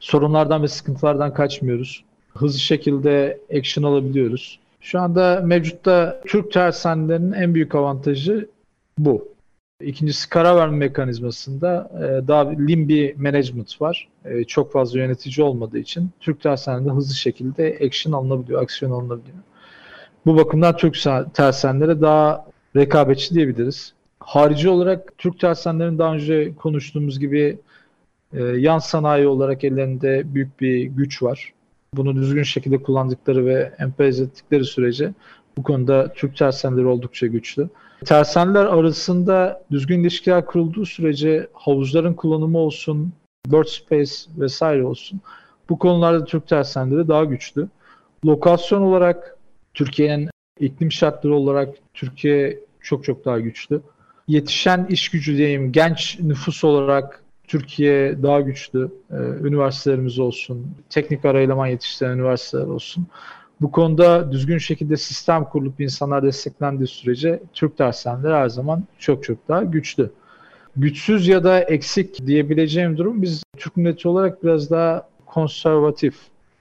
[0.00, 2.04] Sorunlardan ve sıkıntılardan kaçmıyoruz.
[2.34, 4.58] Hızlı şekilde action alabiliyoruz.
[4.80, 8.48] Şu anda mevcutta Türk tersanelerinin en büyük avantajı
[8.98, 9.28] bu.
[9.82, 14.08] İkincisi karar verme mekanizmasında e, daha lean management var.
[14.24, 19.38] E, çok fazla yönetici olmadığı için Türk tersanelerinde hızlı şekilde action alınabiliyor, aksiyon alınabiliyor.
[20.26, 20.98] Bu bakımdan Türk
[21.34, 23.94] tersanelere daha rekabetçi diyebiliriz.
[24.20, 27.58] Harici olarak Türk tersanelerin daha önce konuştuğumuz gibi
[28.32, 31.52] e, yan sanayi olarak ellerinde büyük bir güç var.
[31.94, 35.12] Bunu düzgün şekilde kullandıkları ve emperyalize ettikleri sürece
[35.56, 37.68] bu konuda Türk tersaneleri oldukça güçlü.
[38.04, 43.12] Tersaneler arasında düzgün ilişkiler kurulduğu sürece havuzların kullanımı olsun,
[43.46, 45.20] bird space vesaire olsun.
[45.68, 47.68] Bu konularda Türk tersaneleri daha güçlü.
[48.24, 49.36] Lokasyon olarak
[49.74, 50.30] Türkiye'nin
[50.60, 53.80] iklim şartları olarak Türkiye çok çok daha güçlü.
[54.28, 58.88] Yetişen iş gücü diyeyim, genç nüfus olarak Türkiye daha güçlü.
[59.10, 63.06] Ee, üniversitelerimiz olsun, teknik ara eleman yetiştiren üniversiteler olsun.
[63.60, 69.48] Bu konuda düzgün şekilde sistem kurulup insanlar desteklendiği sürece Türk dershaneleri her zaman çok çok
[69.48, 70.10] daha güçlü.
[70.76, 76.14] Güçsüz ya da eksik diyebileceğim durum biz Türk milleti olarak biraz daha konservatif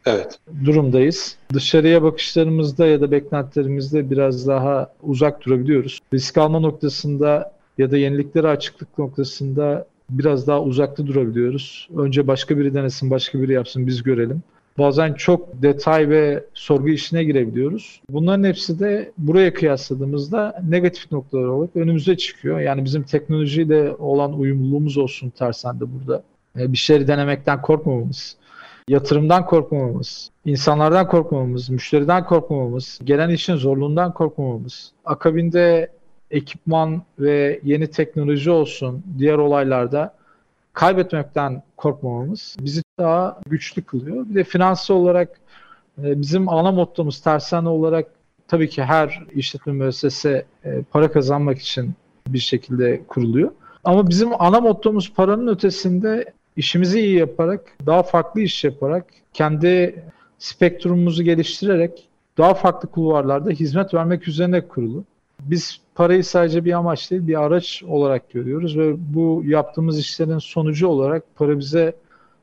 [0.06, 0.40] evet.
[0.66, 1.38] durumdayız.
[1.54, 6.00] Dışarıya bakışlarımızda ya da beklentilerimizde biraz daha uzak durabiliyoruz.
[6.14, 11.90] Risk alma noktasında ya da yeniliklere açıklık noktasında biraz daha uzakta durabiliyoruz.
[11.98, 14.44] Önce başka biri denesin, başka biri yapsın, biz görelim.
[14.78, 18.02] Bazen çok detay ve sorgu işine girebiliyoruz.
[18.10, 22.60] Bunların hepsi de buraya kıyasladığımızda negatif noktalar olarak önümüze çıkıyor.
[22.60, 26.24] Yani bizim teknolojiyle olan uyumluluğumuz olsun tersen de burada.
[26.60, 28.38] E, bir şeyleri denemekten korkmamamız,
[28.88, 35.92] yatırımdan korkmamamız, insanlardan korkmamamız, müşteriden korkmamamız, gelen işin zorluğundan korkmamamız, akabinde
[36.32, 40.17] ekipman ve yeni teknoloji olsun diğer olaylarda
[40.78, 44.30] kaybetmekten korkmamamız bizi daha güçlü kılıyor.
[44.30, 45.30] Bir de finansal olarak
[46.04, 48.08] e, bizim ana mottomuz tersane olarak
[48.48, 51.94] tabii ki her işletme müessese e, para kazanmak için
[52.28, 53.52] bir şekilde kuruluyor.
[53.84, 60.04] Ama bizim ana mottomuz paranın ötesinde işimizi iyi yaparak, daha farklı iş yaparak, kendi
[60.40, 65.04] spektrumumuzu geliştirerek daha farklı kulvarlarda hizmet vermek üzerine kurulu.
[65.42, 70.88] Biz parayı sadece bir amaç değil bir araç olarak görüyoruz ve bu yaptığımız işlerin sonucu
[70.88, 71.96] olarak para bize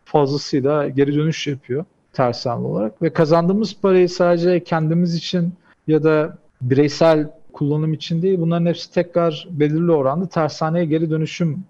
[0.04, 5.52] fazlasıyla geri dönüş yapıyor tersan olarak ve kazandığımız parayı sadece kendimiz için
[5.87, 11.64] ya da bireysel kullanım için değil bunların hepsi tekrar belirli oranda tersaneye geri dönüşüm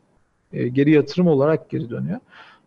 [0.53, 2.21] e, geri yatırım olarak geri dönüyor.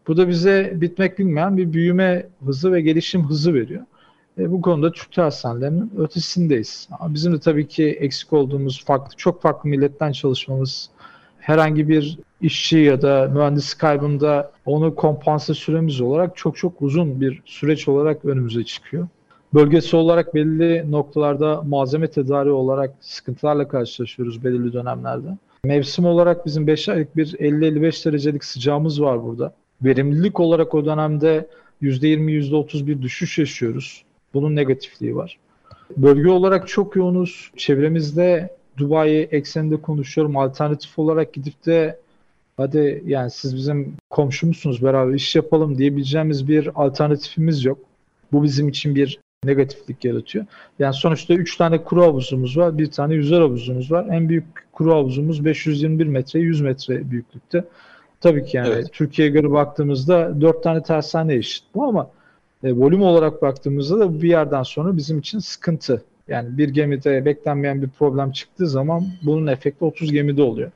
[0.07, 3.83] Bu da bize bitmek bilmeyen bir büyüme hızı ve gelişim hızı veriyor.
[4.39, 6.89] E, bu konuda Türk tersanelerinin ötesindeyiz.
[7.07, 10.89] Bizim de tabii ki eksik olduğumuz farklı, çok farklı milletten çalışmamız,
[11.39, 17.41] herhangi bir işçi ya da mühendis kaybında onu kompanse süremiz olarak çok çok uzun bir
[17.45, 19.07] süreç olarak önümüze çıkıyor.
[19.53, 25.27] Bölgesi olarak belli noktalarda malzeme tedariği olarak sıkıntılarla karşılaşıyoruz belirli dönemlerde.
[25.63, 29.53] Mevsim olarak bizim 5 aylık bir 50-55 derecelik sıcağımız var burada.
[29.81, 31.47] Verimlilik olarak o dönemde
[31.81, 34.03] %20, %30 bir düşüş yaşıyoruz.
[34.33, 35.37] Bunun negatifliği var.
[35.97, 37.51] Bölge olarak çok yoğunuz.
[37.57, 40.37] Çevremizde Dubai ekseninde konuşuyorum.
[40.37, 41.99] Alternatif olarak gidip de
[42.57, 47.79] hadi yani siz bizim komşumuzsunuz beraber iş yapalım diyebileceğimiz bir alternatifimiz yok.
[48.31, 50.45] Bu bizim için bir negatiflik yaratıyor.
[50.79, 54.07] Yani sonuçta 3 tane kuru havuzumuz var, bir tane yüzer havuzumuz var.
[54.11, 57.63] En büyük kuru havuzumuz 521 metre, 100 metre büyüklükte.
[58.21, 58.89] Tabii ki yani evet.
[58.93, 62.09] Türkiye'ye göre baktığımızda 4 tane tersane eşit bu ama
[62.63, 66.03] e, volüm olarak baktığımızda da bir yerden sonra bizim için sıkıntı.
[66.27, 70.71] Yani bir gemide beklenmeyen bir problem çıktığı zaman bunun efekti 30 gemide oluyor.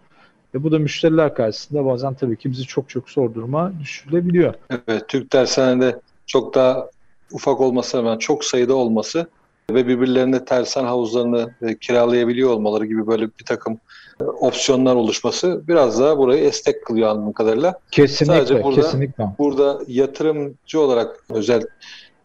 [0.55, 4.53] Ve bu da müşteriler karşısında bazen tabii ki bizi çok çok zor duruma düşürebiliyor.
[4.87, 6.89] Evet, Türk tersanede çok daha
[7.31, 9.27] ufak olmasına rağmen çok sayıda olması
[9.71, 13.79] ve birbirlerine tersan havuzlarını e, kiralayabiliyor olmaları gibi böyle bir takım
[14.21, 17.79] opsiyonlar oluşması biraz daha burayı esnek kılıyor anladığım kadarıyla.
[17.91, 19.25] Kesinlikle, Sadece burada, kesinlikle.
[19.39, 21.63] Burada yatırımcı olarak özel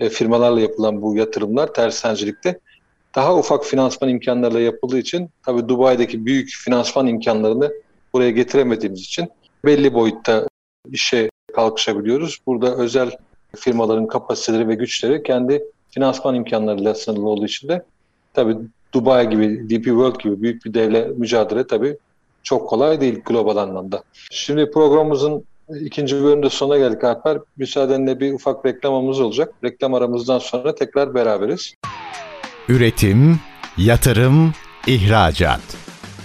[0.01, 2.59] e, firmalarla yapılan bu yatırımlar tersancilikte
[3.15, 7.73] daha ufak finansman imkanlarıyla yapıldığı için tabii Dubai'deki büyük finansman imkanlarını
[8.13, 9.29] buraya getiremediğimiz için
[9.65, 10.49] belli boyutta
[10.91, 12.39] işe kalkışabiliyoruz.
[12.47, 13.11] Burada özel
[13.57, 17.85] firmaların kapasiteleri ve güçleri kendi finansman imkanlarıyla sınırlı olduğu için de
[18.35, 18.57] tabii
[18.94, 21.96] Dubai gibi, DP World gibi büyük bir devle mücadele tabii
[22.42, 24.03] çok kolay değil global anlamda.
[24.31, 25.44] Şimdi programımızın
[25.81, 27.38] ikinci bölümde sonuna geldik Alper.
[27.57, 29.55] Müsaadenle bir ufak reklamımız olacak.
[29.64, 31.75] Reklam aramızdan sonra tekrar beraberiz.
[32.68, 33.40] Üretim,
[33.79, 34.53] yatırım,
[34.87, 35.61] ihracat.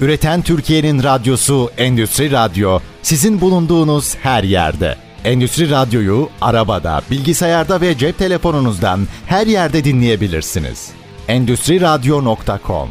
[0.02, 4.96] Üreten Türkiye'nin radyosu Endüstri Radyo sizin bulunduğunuz her yerde.
[5.24, 11.01] Endüstri Radyo'yu arabada, bilgisayarda ve cep telefonunuzdan her yerde dinleyebilirsiniz.
[11.32, 12.90] Endüstri Radyo.com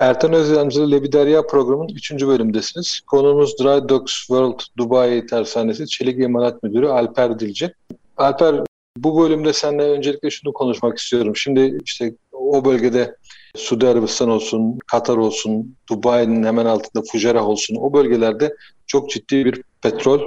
[0.00, 2.12] Ertan Özyamcılı Lebiderya programının 3.
[2.12, 3.00] bölümdesiniz.
[3.06, 7.74] Konuğumuz Dry Docks World Dubai Tersanesi Çelik İmalat Müdürü Alper Dilci.
[8.16, 8.60] Alper
[8.96, 11.36] bu bölümde seninle öncelikle şunu konuşmak istiyorum.
[11.36, 13.16] Şimdi işte o bölgede
[13.56, 18.54] Suudi Arabistan olsun, Katar olsun, Dubai'nin hemen altında Fujerah olsun o bölgelerde
[18.86, 20.20] çok ciddi bir petrol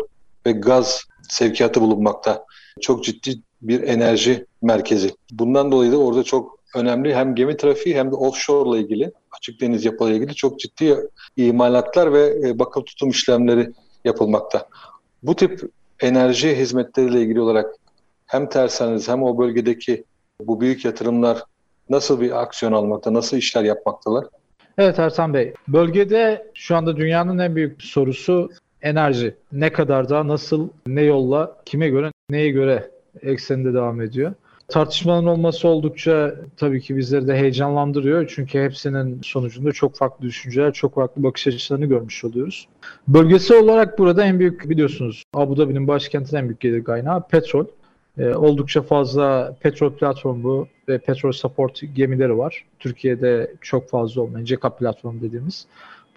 [0.46, 2.46] ve gaz sevkiyatı bulunmakta.
[2.82, 5.10] Çok ciddi bir enerji merkezi.
[5.32, 9.62] Bundan dolayı da orada çok önemli hem gemi trafiği hem de offshore ile ilgili, açık
[9.62, 10.98] deniz yapıyla ilgili çok ciddi
[11.38, 13.72] imalatlar ve e, bakım tutum işlemleri
[14.06, 14.68] yapılmakta.
[15.24, 15.62] Bu tip
[16.00, 17.76] enerji hizmetleriyle ilgili olarak
[18.26, 20.04] hem tersaneniz hem o bölgedeki
[20.42, 21.44] bu büyük yatırımlar
[21.90, 24.26] nasıl bir aksiyon almakta, nasıl işler yapmaktalar?
[24.78, 28.50] Evet Ertan Bey, bölgede şu anda dünyanın en büyük sorusu
[28.82, 29.36] enerji.
[29.52, 32.92] Ne kadar da nasıl, ne yolla, kime göre, neye göre
[33.22, 34.34] ekseninde devam ediyor.
[34.68, 38.32] Tartışmanın olması oldukça tabii ki bizleri de heyecanlandırıyor.
[38.36, 42.68] Çünkü hepsinin sonucunda çok farklı düşünceler, çok farklı bakış açılarını görmüş oluyoruz.
[43.08, 47.66] Bölgesi olarak burada en büyük biliyorsunuz Abu Dhabi'nin başkentinin en büyük gelir kaynağı petrol.
[48.18, 52.66] Ee, oldukça fazla petrol platformu ve petrol support gemileri var.
[52.80, 55.68] Türkiye'de çok fazla olmayan CECAP platformu dediğimiz.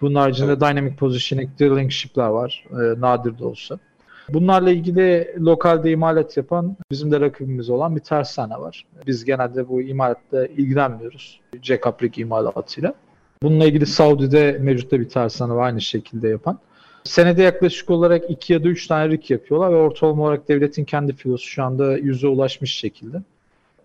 [0.01, 0.61] Bunun haricinde evet.
[0.61, 2.65] Dynamic Positioning Drilling Ship'ler var.
[2.71, 3.79] E, nadir de olsa.
[4.29, 8.85] Bunlarla ilgili lokalde imalat yapan bizim de rakibimiz olan bir tersane var.
[9.07, 11.39] Biz genelde bu imalatla ilgilenmiyoruz.
[11.61, 12.93] CECAP imalatıyla.
[13.43, 16.59] Bununla ilgili Saudi'de mevcutta bir tersane var aynı şekilde yapan.
[17.03, 21.13] Senede yaklaşık olarak 2 ya da 3 tane rig yapıyorlar ve ortalama olarak devletin kendi
[21.13, 23.21] filosu şu anda yüze ulaşmış şekilde.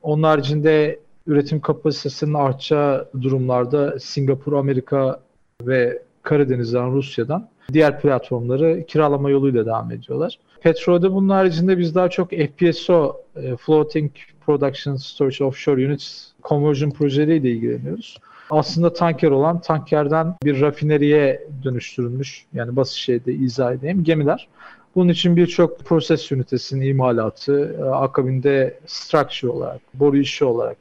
[0.03, 5.21] Onun haricinde üretim kapasitesinin artacağı durumlarda Singapur, Amerika
[5.63, 10.39] ve Karadeniz'den, Rusya'dan diğer platformları kiralama yoluyla devam ediyorlar.
[10.61, 14.13] Petrolde bunun haricinde biz daha çok FPSO, e, Floating
[14.47, 18.19] Production Storage Offshore Units Conversion projeleriyle ilgileniyoruz
[18.51, 24.49] aslında tanker olan tankerden bir rafineriye dönüştürülmüş yani basit şeyde izah edeyim gemiler.
[24.95, 30.77] Bunun için birçok proses ünitesinin imalatı, e, akabinde structure olarak, boru işi olarak,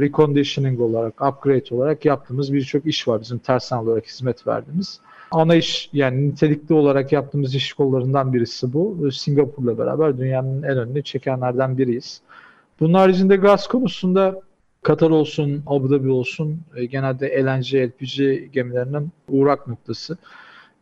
[0.00, 5.00] reconditioning olarak, upgrade olarak yaptığımız birçok iş var bizim tersen olarak hizmet verdiğimiz.
[5.30, 9.10] Ana iş yani nitelikli olarak yaptığımız iş kollarından birisi bu.
[9.12, 12.20] Singapur'la beraber dünyanın en önünü çekenlerden biriyiz.
[12.80, 14.40] Bunun haricinde gaz konusunda
[14.82, 20.16] Katar olsun, Abu Dhabi olsun e, genelde LNG, LPG gemilerinin uğrak noktası.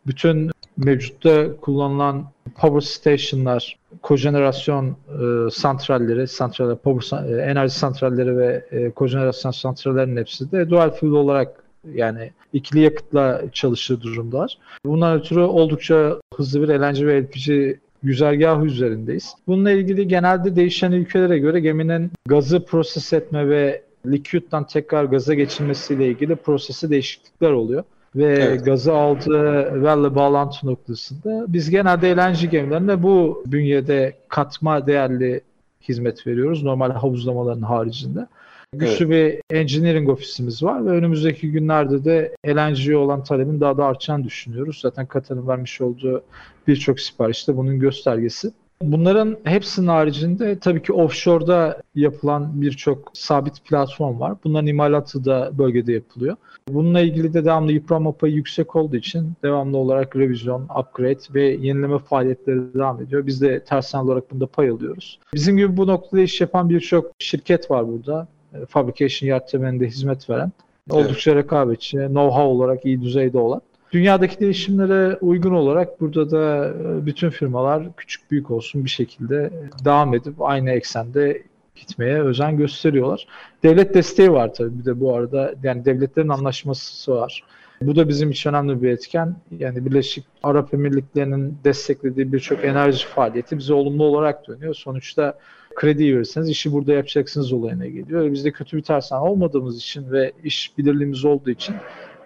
[0.07, 8.91] Bütün mevcutta kullanılan power station'lar, kojenerasyon e, santralleri, santraller, power, e, enerji santralleri ve e,
[8.91, 11.63] kojenerasyon santrallerinin hepsi de dual fuel olarak
[11.93, 14.57] yani ikili yakıtla çalışır durumdalar.
[14.85, 19.33] Bundan ötürü oldukça hızlı bir LNG ve LPG güzergahı üzerindeyiz.
[19.47, 26.07] Bununla ilgili genelde değişen ülkelere göre geminin gazı proses etme ve liquid'dan tekrar gaza geçilmesiyle
[26.07, 27.83] ilgili prosesi değişiklikler oluyor.
[28.15, 28.65] Ve evet.
[28.65, 35.41] gazı aldığı velle bağlantı noktasında biz genelde LNG gemilerine bu bünyede katma değerli
[35.89, 36.63] hizmet veriyoruz.
[36.63, 38.27] Normal havuzlamaların haricinde.
[38.73, 39.41] Güçlü evet.
[39.49, 44.79] bir engineering ofisimiz var ve önümüzdeki günlerde de LNG'ye olan talebin daha da artacağını düşünüyoruz.
[44.81, 46.23] Zaten Katar'ın vermiş olduğu
[46.67, 48.51] birçok sipariş de bunun göstergesi.
[48.81, 54.35] Bunların hepsinin haricinde tabii ki offshore'da yapılan birçok sabit platform var.
[54.43, 56.35] Bunların imalatı da bölgede yapılıyor.
[56.67, 61.99] Bununla ilgili de devamlı yıpranma payı yüksek olduğu için devamlı olarak revizyon, upgrade ve yenileme
[61.99, 63.27] faaliyetleri devam ediyor.
[63.27, 65.19] Biz de tersen olarak bunda pay alıyoruz.
[65.33, 68.27] Bizim gibi bu noktada iş yapan birçok şirket var burada.
[68.53, 70.51] E, fabrication yard temelinde hizmet veren.
[70.89, 73.61] Oldukça rekabetçi, know-how olarak iyi düzeyde olan.
[73.91, 79.51] Dünyadaki değişimlere uygun olarak burada da e, bütün firmalar küçük büyük olsun bir şekilde
[79.85, 81.43] devam edip aynı eksende
[81.75, 83.27] gitmeye özen gösteriyorlar.
[83.63, 87.43] Devlet desteği var tabii bir de bu arada yani devletlerin anlaşması var.
[87.81, 89.35] Bu da bizim için önemli bir etken.
[89.59, 94.73] Yani Birleşik Arap Emirlikleri'nin desteklediği birçok enerji faaliyeti bize olumlu olarak dönüyor.
[94.73, 95.37] Sonuçta
[95.79, 98.31] kredi verirseniz işi burada yapacaksınız olayına geliyor.
[98.31, 101.75] Biz de kötü bir tersan olmadığımız için ve iş bilirliğimiz olduğu için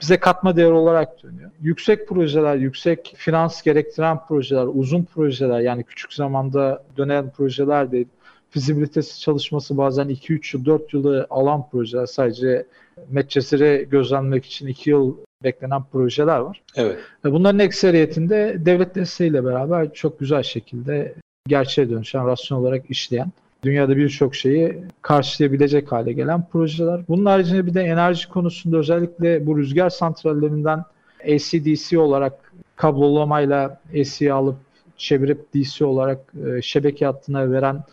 [0.02, 1.52] bize katma değer olarak dönüyor.
[1.62, 8.08] Yüksek projeler, yüksek finans gerektiren projeler, uzun projeler yani küçük zamanda dönen projeler değil.
[8.50, 12.66] Fizibilitesi çalışması bazen 2-3 yıl, 4 yılı alan projeler sadece
[13.10, 16.62] Medcezir'i gözlemlemek için 2 yıl beklenen projeler var.
[16.76, 16.98] Evet.
[17.24, 21.16] Bunların ekseriyetinde devlet desteğiyle beraber çok güzel şekilde
[21.48, 23.32] gerçeğe dönüşen, rasyonel olarak işleyen,
[23.64, 27.02] dünyada birçok şeyi karşılayabilecek hale gelen projeler.
[27.08, 30.84] Bunun haricinde bir de enerji konusunda özellikle bu rüzgar santrallerinden
[31.24, 34.56] AC-DC olarak kablolamayla AC'yi alıp
[34.98, 37.84] çevirip DC olarak e, şebeke hattına veren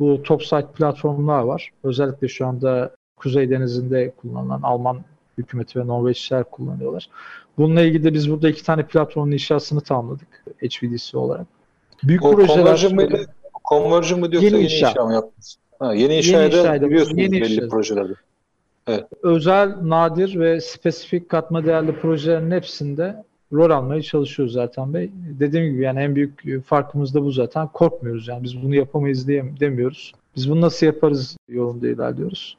[0.00, 1.70] bu topside platformlar var.
[1.84, 5.00] Özellikle şu anda Kuzey Denizi'nde kullanılan Alman
[5.38, 7.08] hükümeti ve Norveçliler kullanıyorlar.
[7.58, 11.46] Bununla ilgili de biz burada iki tane platformun inşasını tamamladık HVDC olarak.
[12.02, 12.92] Büyük o projeler...
[12.92, 13.26] Mıydı?
[13.70, 14.90] Conversion mı yoksa yeni, yeni inşa.
[14.90, 15.56] inşa mı yaptınız?
[15.78, 17.68] Ha, yeni inşa eden biliyorsunuz yeni belli inşa.
[17.68, 18.12] projelerde.
[18.86, 19.04] Evet.
[19.22, 25.10] Özel, nadir ve spesifik katma değerli projelerin hepsinde rol almaya çalışıyoruz zaten Bey.
[25.40, 27.68] Dediğim gibi yani en büyük farkımız da bu zaten.
[27.68, 30.12] Korkmuyoruz yani biz bunu yapamayız diye demiyoruz.
[30.36, 32.56] Biz bunu nasıl yaparız yolunda ilerliyoruz.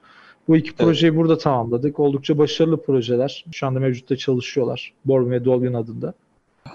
[0.47, 1.19] Bu iki projeyi evet.
[1.19, 1.99] burada tamamladık.
[1.99, 3.45] Oldukça başarılı projeler.
[3.51, 4.93] Şu anda mevcutta çalışıyorlar.
[5.05, 6.13] Born ve Dolgan adında.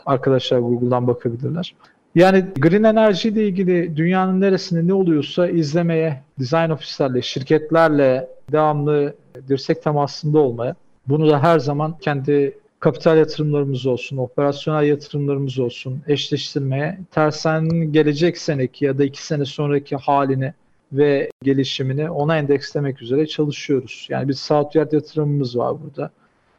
[0.07, 1.75] Arkadaşlar Google'dan bakabilirler.
[2.17, 9.15] Yani green enerji ile ilgili dünyanın neresinde ne oluyorsa izlemeye, design ofislerle, şirketlerle devamlı
[9.49, 10.75] dirsek temasında olmaya,
[11.07, 18.85] bunu da her zaman kendi kapital yatırımlarımız olsun, operasyonel yatırımlarımız olsun eşleştirmeye, tersanenin gelecek seneki
[18.85, 20.53] ya da iki sene sonraki halini
[20.93, 24.07] ve gelişimini ona endekslemek üzere çalışıyoruz.
[24.11, 26.11] Yani bir Southward yatırımımız var burada.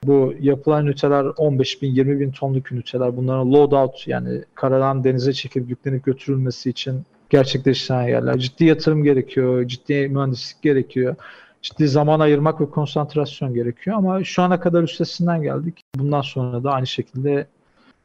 [0.04, 3.18] Bu yapılan üniteler 15 bin, 20 bin tonluk üniteler.
[3.18, 8.38] Bunların load out yani karadan denize çekip yüklenip götürülmesi için gerçekleştiren yerler.
[8.38, 11.16] Ciddi yatırım gerekiyor, ciddi mühendislik gerekiyor.
[11.62, 15.82] Ciddi zaman ayırmak ve konsantrasyon gerekiyor ama şu ana kadar üstesinden geldik.
[15.96, 17.48] Bundan sonra da aynı şekilde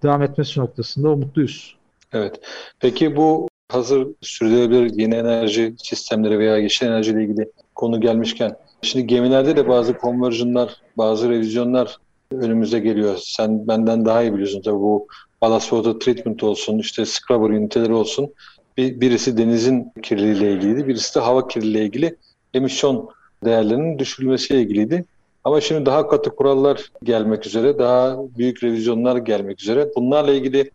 [0.03, 1.77] devam etmesi noktasında umutluyuz.
[2.13, 2.41] Evet.
[2.81, 9.07] Peki bu hazır sürdürülebilir yeni enerji sistemleri veya yeşil enerji ile ilgili konu gelmişken şimdi
[9.07, 11.99] gemilerde de bazı konverjinler, bazı revizyonlar
[12.33, 13.19] önümüze geliyor.
[13.23, 15.07] Sen benden daha iyi biliyorsun tabii bu
[15.43, 18.33] ballast water treatment olsun, işte scrubber üniteleri olsun.
[18.77, 22.17] Bir, birisi denizin kirliliğiyle ilgiliydi, birisi de hava kirliliğiyle ilgili
[22.55, 23.09] emisyon
[23.45, 25.05] değerlerinin düşürülmesiyle ilgiliydi.
[25.45, 29.89] Ama şimdi daha katı kurallar gelmek üzere, daha büyük revizyonlar gelmek üzere.
[29.97, 30.71] Bunlarla ilgili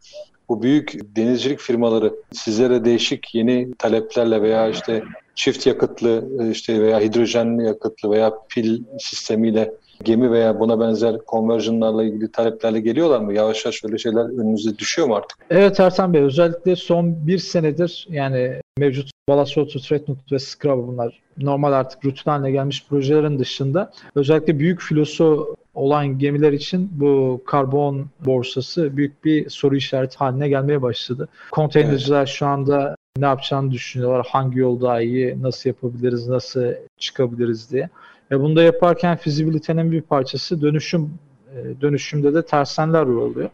[0.50, 5.04] bu büyük denizcilik firmaları sizlere değişik yeni taleplerle veya işte
[5.38, 9.74] çift yakıtlı işte veya hidrojenli yakıtlı veya pil sistemiyle
[10.04, 13.34] gemi veya buna benzer konverjinlerle ilgili taleplerle geliyorlar mı?
[13.34, 15.38] Yavaş yavaş öyle şeyler önünüze düşüyor mu artık?
[15.50, 21.74] Evet Ertan Bey özellikle son bir senedir yani mevcut Balasoto, Threatnut ve Scrub bunlar normal
[21.74, 28.98] artık rutin haline gelmiş projelerin dışında özellikle büyük filosu olan gemiler için bu karbon borsası
[28.98, 31.28] büyük bir soru işareti haline gelmeye başladı.
[31.52, 32.28] Konteynerciler evet.
[32.28, 34.28] şu anda ne yapacağını düşünüyorlar.
[34.30, 37.90] Hangi yol daha iyi, nasıl yapabiliriz, nasıl çıkabiliriz diye.
[38.32, 41.14] Ve bunu da yaparken fizibilitenin bir parçası dönüşüm
[41.56, 43.50] e, dönüşümde de tersenler oluyor.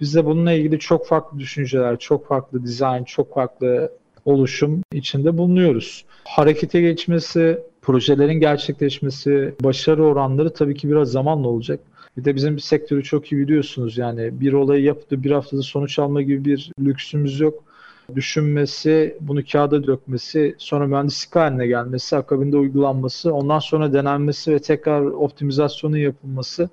[0.00, 3.92] Biz de bununla ilgili çok farklı düşünceler, çok farklı dizayn, çok farklı
[4.24, 6.04] oluşum içinde bulunuyoruz.
[6.24, 11.80] Harekete geçmesi, projelerin gerçekleşmesi, başarı oranları tabii ki biraz zamanla olacak.
[12.16, 15.98] Bir de bizim bir sektörü çok iyi biliyorsunuz yani bir olayı yaptı bir haftada sonuç
[15.98, 17.64] alma gibi bir lüksümüz yok.
[18.14, 25.00] Düşünmesi, bunu kağıda dökmesi, sonra mühendislik haline gelmesi, akabinde uygulanması, ondan sonra denenmesi ve tekrar
[25.02, 26.70] optimizasyonu yapılması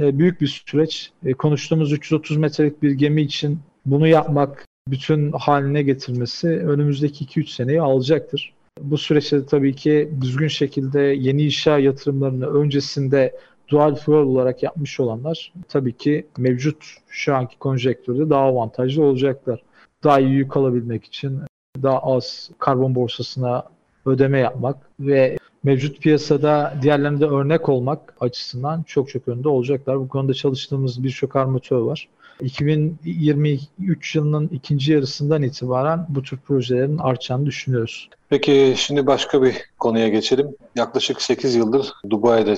[0.00, 1.10] e, büyük bir süreç.
[1.24, 7.80] E, konuştuğumuz 330 metrelik bir gemi için bunu yapmak, bütün haline getirmesi önümüzdeki 2-3 seneyi
[7.80, 8.52] alacaktır.
[8.80, 13.36] Bu süreçte tabii ki düzgün şekilde yeni inşa yatırımlarını öncesinde
[13.68, 19.62] dual fuel olarak yapmış olanlar tabii ki mevcut şu anki konjektürde daha avantajlı olacaklar.
[20.04, 21.40] Daha iyi yük alabilmek için
[21.82, 23.64] daha az karbon borsasına
[24.06, 30.00] ödeme yapmak ve mevcut piyasada diğerlerine de örnek olmak açısından çok çok önde olacaklar.
[30.00, 32.08] Bu konuda çalıştığımız birçok armatör var.
[32.40, 38.08] 2023 yılının ikinci yarısından itibaren bu tür projelerin artacağını düşünüyoruz.
[38.28, 40.48] Peki şimdi başka bir konuya geçelim.
[40.76, 42.56] Yaklaşık 8 yıldır Dubai'de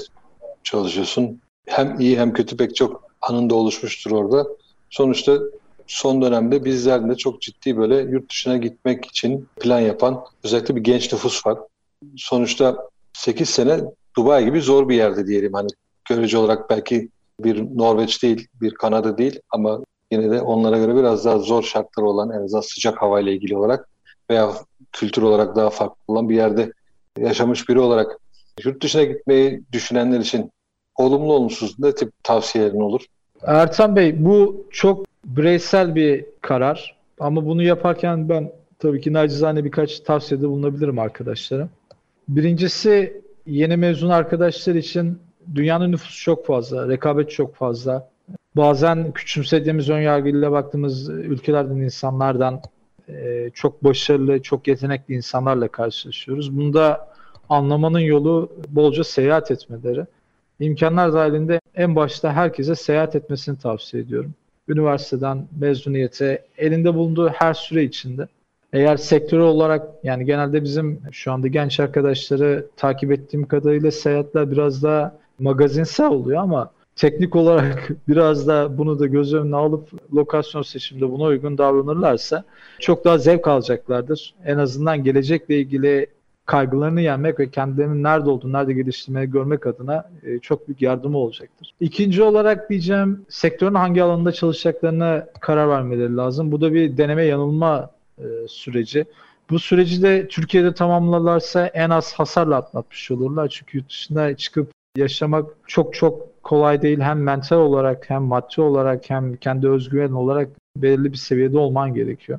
[0.63, 1.41] çalışıyorsun.
[1.67, 4.47] Hem iyi hem kötü pek çok anında oluşmuştur orada.
[4.91, 5.39] Sonuçta
[5.87, 10.81] son dönemde bizler de çok ciddi böyle yurt dışına gitmek için plan yapan özellikle bir
[10.81, 11.59] genç nüfus var.
[12.17, 13.81] Sonuçta 8 sene
[14.17, 15.53] Dubai gibi zor bir yerde diyelim.
[15.53, 15.69] Hani
[16.09, 17.09] görece olarak belki
[17.41, 19.81] bir Norveç değil, bir Kanada değil ama
[20.11, 23.89] yine de onlara göre biraz daha zor şartları olan en azından sıcak havayla ilgili olarak
[24.31, 24.53] veya
[24.93, 26.73] kültür olarak daha farklı olan bir yerde
[27.19, 28.19] yaşamış biri olarak
[28.65, 30.51] yurt dışına gitmeyi düşünenler için
[30.97, 33.05] olumlu olumsuz ne tip tavsiyelerin olur?
[33.43, 40.01] Ertan Bey bu çok bireysel bir karar ama bunu yaparken ben tabii ki nacizane birkaç
[40.01, 41.69] tavsiyede bulunabilirim arkadaşlara.
[42.29, 45.19] Birincisi yeni mezun arkadaşlar için
[45.55, 48.09] dünyanın nüfusu çok fazla, rekabet çok fazla.
[48.57, 52.61] bazen küçümsediğimiz önyargıyla baktığımız ülkelerden insanlardan
[53.09, 56.59] e, çok başarılı, çok yetenekli insanlarla karşılaşıyoruz.
[56.59, 57.09] Bunda
[57.49, 60.07] anlamanın yolu bolca seyahat etmeleri.
[60.61, 64.35] İmkanlar dahilinde en başta herkese seyahat etmesini tavsiye ediyorum.
[64.69, 68.29] Üniversiteden mezuniyete elinde bulunduğu her süre içinde
[68.73, 74.83] eğer sektörü olarak yani genelde bizim şu anda genç arkadaşları takip ettiğim kadarıyla seyahatler biraz
[74.83, 81.11] daha magazinsel oluyor ama teknik olarak biraz da bunu da göz önüne alıp lokasyon seçiminde
[81.11, 82.45] buna uygun davranırlarsa
[82.81, 84.35] çok daha zevk alacaklardır.
[84.45, 86.07] En azından gelecekle ilgili
[86.47, 91.75] kaygılarını yenmek ve kendilerinin nerede olduğunu, nerede geliştirmeyi görmek adına e, çok büyük yardımı olacaktır.
[91.81, 96.53] İkinci olarak diyeceğim sektörün hangi alanında çalışacaklarına karar vermeleri lazım.
[96.53, 99.05] Bu da bir deneme yanılma e, süreci.
[99.51, 103.49] Bu süreci de Türkiye'de tamamlarlarsa en az hasarla atlatmış olurlar.
[103.49, 107.01] Çünkü yurt dışına çıkıp yaşamak çok çok kolay değil.
[107.01, 112.39] Hem mental olarak hem maddi olarak hem kendi özgüven olarak belirli bir seviyede olman gerekiyor.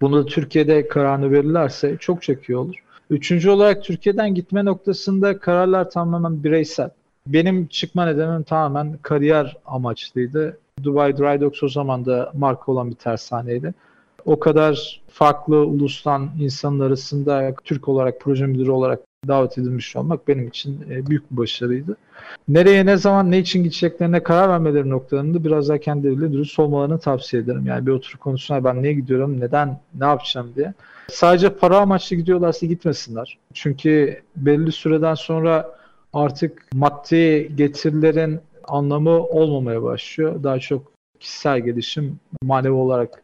[0.00, 2.76] Bunu da Türkiye'de kararını verirlerse çok çok iyi olur.
[3.10, 6.90] Üçüncü olarak Türkiye'den gitme noktasında kararlar tamamen bireysel.
[7.26, 10.58] Benim çıkma nedenim tamamen kariyer amaçlıydı.
[10.82, 13.74] Dubai Dry Docks o zaman da marka olan bir tersaneydi.
[14.24, 20.48] O kadar farklı ulustan insanın arasında Türk olarak, proje müdürü olarak davet edilmiş olmak benim
[20.48, 21.96] için e, büyük bir başarıydı.
[22.48, 27.42] Nereye, ne zaman, ne için gideceklerine karar vermeleri noktalarında biraz daha kendileriyle dürüst olmalarını tavsiye
[27.42, 27.66] ederim.
[27.66, 30.74] Yani bir oturup konuşsunlar ben niye gidiyorum, neden, ne yapacağım diye.
[31.08, 33.38] Sadece para amaçlı gidiyorlarsa gitmesinler.
[33.54, 35.78] Çünkü belli süreden sonra
[36.12, 40.42] artık maddi getirilerin anlamı olmamaya başlıyor.
[40.42, 43.22] Daha çok kişisel gelişim, manevi olarak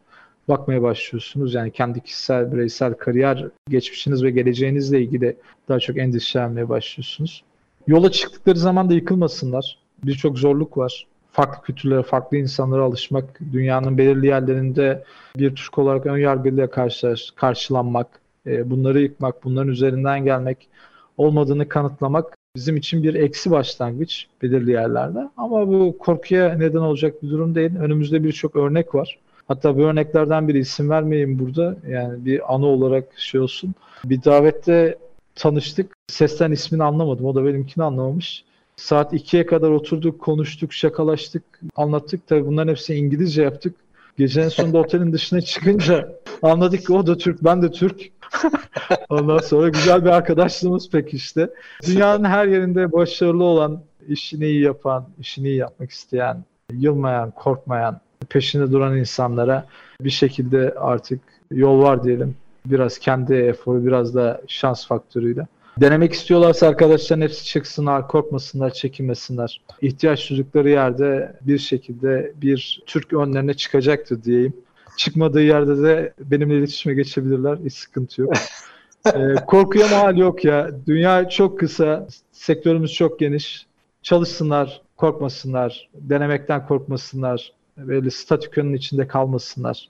[0.48, 1.54] bakmaya başlıyorsunuz.
[1.54, 5.36] Yani kendi kişisel, bireysel kariyer geçmişiniz ve geleceğinizle ilgili
[5.68, 7.42] daha çok endişelenmeye başlıyorsunuz.
[7.86, 9.78] Yola çıktıkları zaman da yıkılmasınlar.
[10.04, 11.06] Birçok zorluk var.
[11.32, 15.04] Farklı kültürlere, farklı insanlara alışmak, dünyanın belirli yerlerinde
[15.36, 18.06] bir Türk olarak ön yargıyla karşılaş, karşılanmak,
[18.46, 20.68] e, bunları yıkmak, bunların üzerinden gelmek,
[21.16, 25.28] olmadığını kanıtlamak bizim için bir eksi başlangıç belirli yerlerde.
[25.36, 27.76] Ama bu korkuya neden olacak bir durum değil.
[27.76, 29.18] Önümüzde birçok örnek var.
[29.48, 31.76] Hatta bu örneklerden biri isim vermeyeyim burada.
[31.88, 33.74] Yani bir anı olarak şey olsun.
[34.04, 34.98] Bir davette
[35.34, 35.92] tanıştık.
[36.08, 37.26] Sesten ismini anlamadım.
[37.26, 38.44] O da benimkini anlamamış.
[38.76, 41.42] Saat 2'ye kadar oturduk, konuştuk, şakalaştık,
[41.76, 42.26] anlattık.
[42.26, 43.76] Tabii bunların hepsini İngilizce yaptık.
[44.18, 46.12] Gecenin sonunda otelin dışına çıkınca
[46.42, 48.02] anladık ki o da Türk, ben de Türk.
[49.08, 51.50] Ondan sonra güzel bir arkadaşlığımız pek işte.
[51.86, 58.72] Dünyanın her yerinde başarılı olan, işini iyi yapan, işini iyi yapmak isteyen, yılmayan, korkmayan, peşinde
[58.72, 59.66] duran insanlara
[60.00, 61.20] bir şekilde artık
[61.50, 62.36] yol var diyelim.
[62.66, 65.46] Biraz kendi eforu, biraz da şans faktörüyle.
[65.80, 69.60] Denemek istiyorlarsa arkadaşların hepsi çıksınlar, korkmasınlar, çekinmesinler.
[69.80, 74.52] İhtiyaç duydukları yerde bir şekilde bir Türk önlerine çıkacaktır diyeyim.
[74.96, 77.58] Çıkmadığı yerde de benimle iletişime geçebilirler.
[77.64, 78.32] Hiç sıkıntı yok.
[79.06, 80.70] ee, korkuya mahal yok ya.
[80.86, 83.66] Dünya çok kısa, sektörümüz çok geniş.
[84.02, 89.88] Çalışsınlar, korkmasınlar, denemekten korkmasınlar, böyle statükonun içinde kalmasınlar.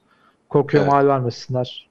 [0.48, 0.92] Korkuya evet.
[0.92, 1.88] mal vermesinler.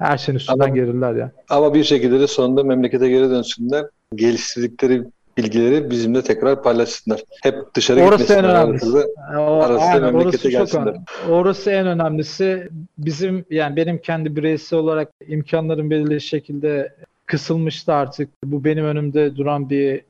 [0.00, 1.30] Her şeyin üstünden ama, gelirler ya.
[1.48, 3.86] Ama bir şekilde de sonunda memlekete geri dönsünler.
[4.14, 5.02] Geliştirdikleri
[5.36, 7.22] bilgileri bizimle tekrar paylaşsınlar.
[7.42, 9.06] Hep dışarı orası en önemlisi.
[9.36, 10.94] Arası aynen, memlekete orası gelsinler.
[10.94, 12.68] Çok orası en önemlisi.
[12.98, 16.94] Bizim yani benim kendi bireysel olarak imkanlarım belirli şekilde
[17.26, 18.28] kısılmıştı artık.
[18.44, 20.02] Bu benim önümde duran bir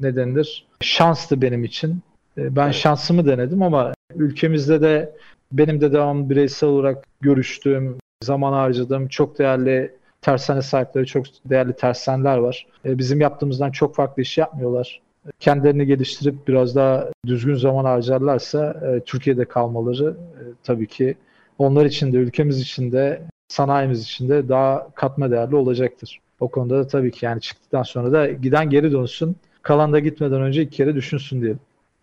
[0.00, 0.66] nedendir.
[0.80, 1.90] Şanstı benim için.
[2.38, 2.74] Ee, ben evet.
[2.74, 5.12] şansımı denedim ama ülkemizde de
[5.52, 12.36] benim de devam bireysel olarak görüştüğüm, zaman harcadığım çok değerli tersane sahipleri, çok değerli tersaneler
[12.38, 12.66] var.
[12.84, 15.00] Ee, bizim yaptığımızdan çok farklı iş yapmıyorlar.
[15.40, 21.16] Kendilerini geliştirip biraz daha düzgün zaman harcarlarsa e, Türkiye'de kalmaları e, tabii ki
[21.58, 26.18] onlar için de ülkemiz için de sanayimiz için de daha katma değerli olacaktır.
[26.40, 29.36] O konuda da tabii ki yani çıktıktan sonra da giden geri dönsün.
[29.62, 31.60] Kalan da gitmeden önce iki kere düşünsün diyelim.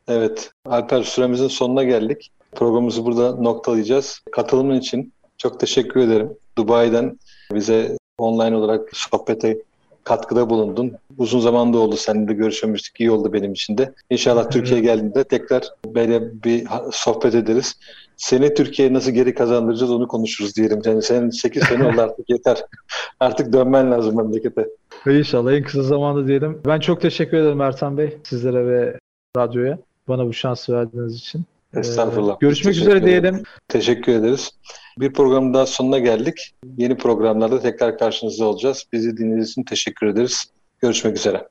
[0.07, 2.31] Evet, Alper süremizin sonuna geldik.
[2.51, 4.21] Programımızı burada noktalayacağız.
[4.31, 6.29] Katılımın için çok teşekkür ederim.
[6.57, 7.19] Dubai'den
[7.53, 9.57] bize online olarak sohbete
[10.03, 10.91] katkıda bulundun.
[11.17, 12.99] Uzun zamanda oldu seninle de görüşmemiştik.
[12.99, 13.93] İyi oldu benim için de.
[14.09, 17.75] İnşallah Türkiye'ye geldiğinde tekrar böyle bir sohbet ederiz.
[18.17, 20.81] Seni Türkiye'ye nasıl geri kazandıracağız onu konuşuruz diyelim.
[20.85, 22.65] Yani senin 8 sene oldu artık yeter.
[23.19, 24.67] Artık dönmen lazım memlekete.
[25.07, 26.61] İnşallah en kısa zamanda diyelim.
[26.65, 28.99] Ben çok teşekkür ederim Ertan Bey sizlere ve
[29.37, 29.77] radyoya
[30.07, 31.45] bana bu şansı verdiğiniz için.
[31.75, 32.33] Estağfurullah.
[32.33, 33.43] Ee, görüşmek üzere diyelim.
[33.67, 34.51] Teşekkür ederiz.
[34.99, 36.55] Bir programın daha sonuna geldik.
[36.77, 38.85] Yeni programlarda tekrar karşınızda olacağız.
[38.93, 40.45] Bizi dinlediğiniz için teşekkür ederiz.
[40.81, 41.47] Görüşmek üzere.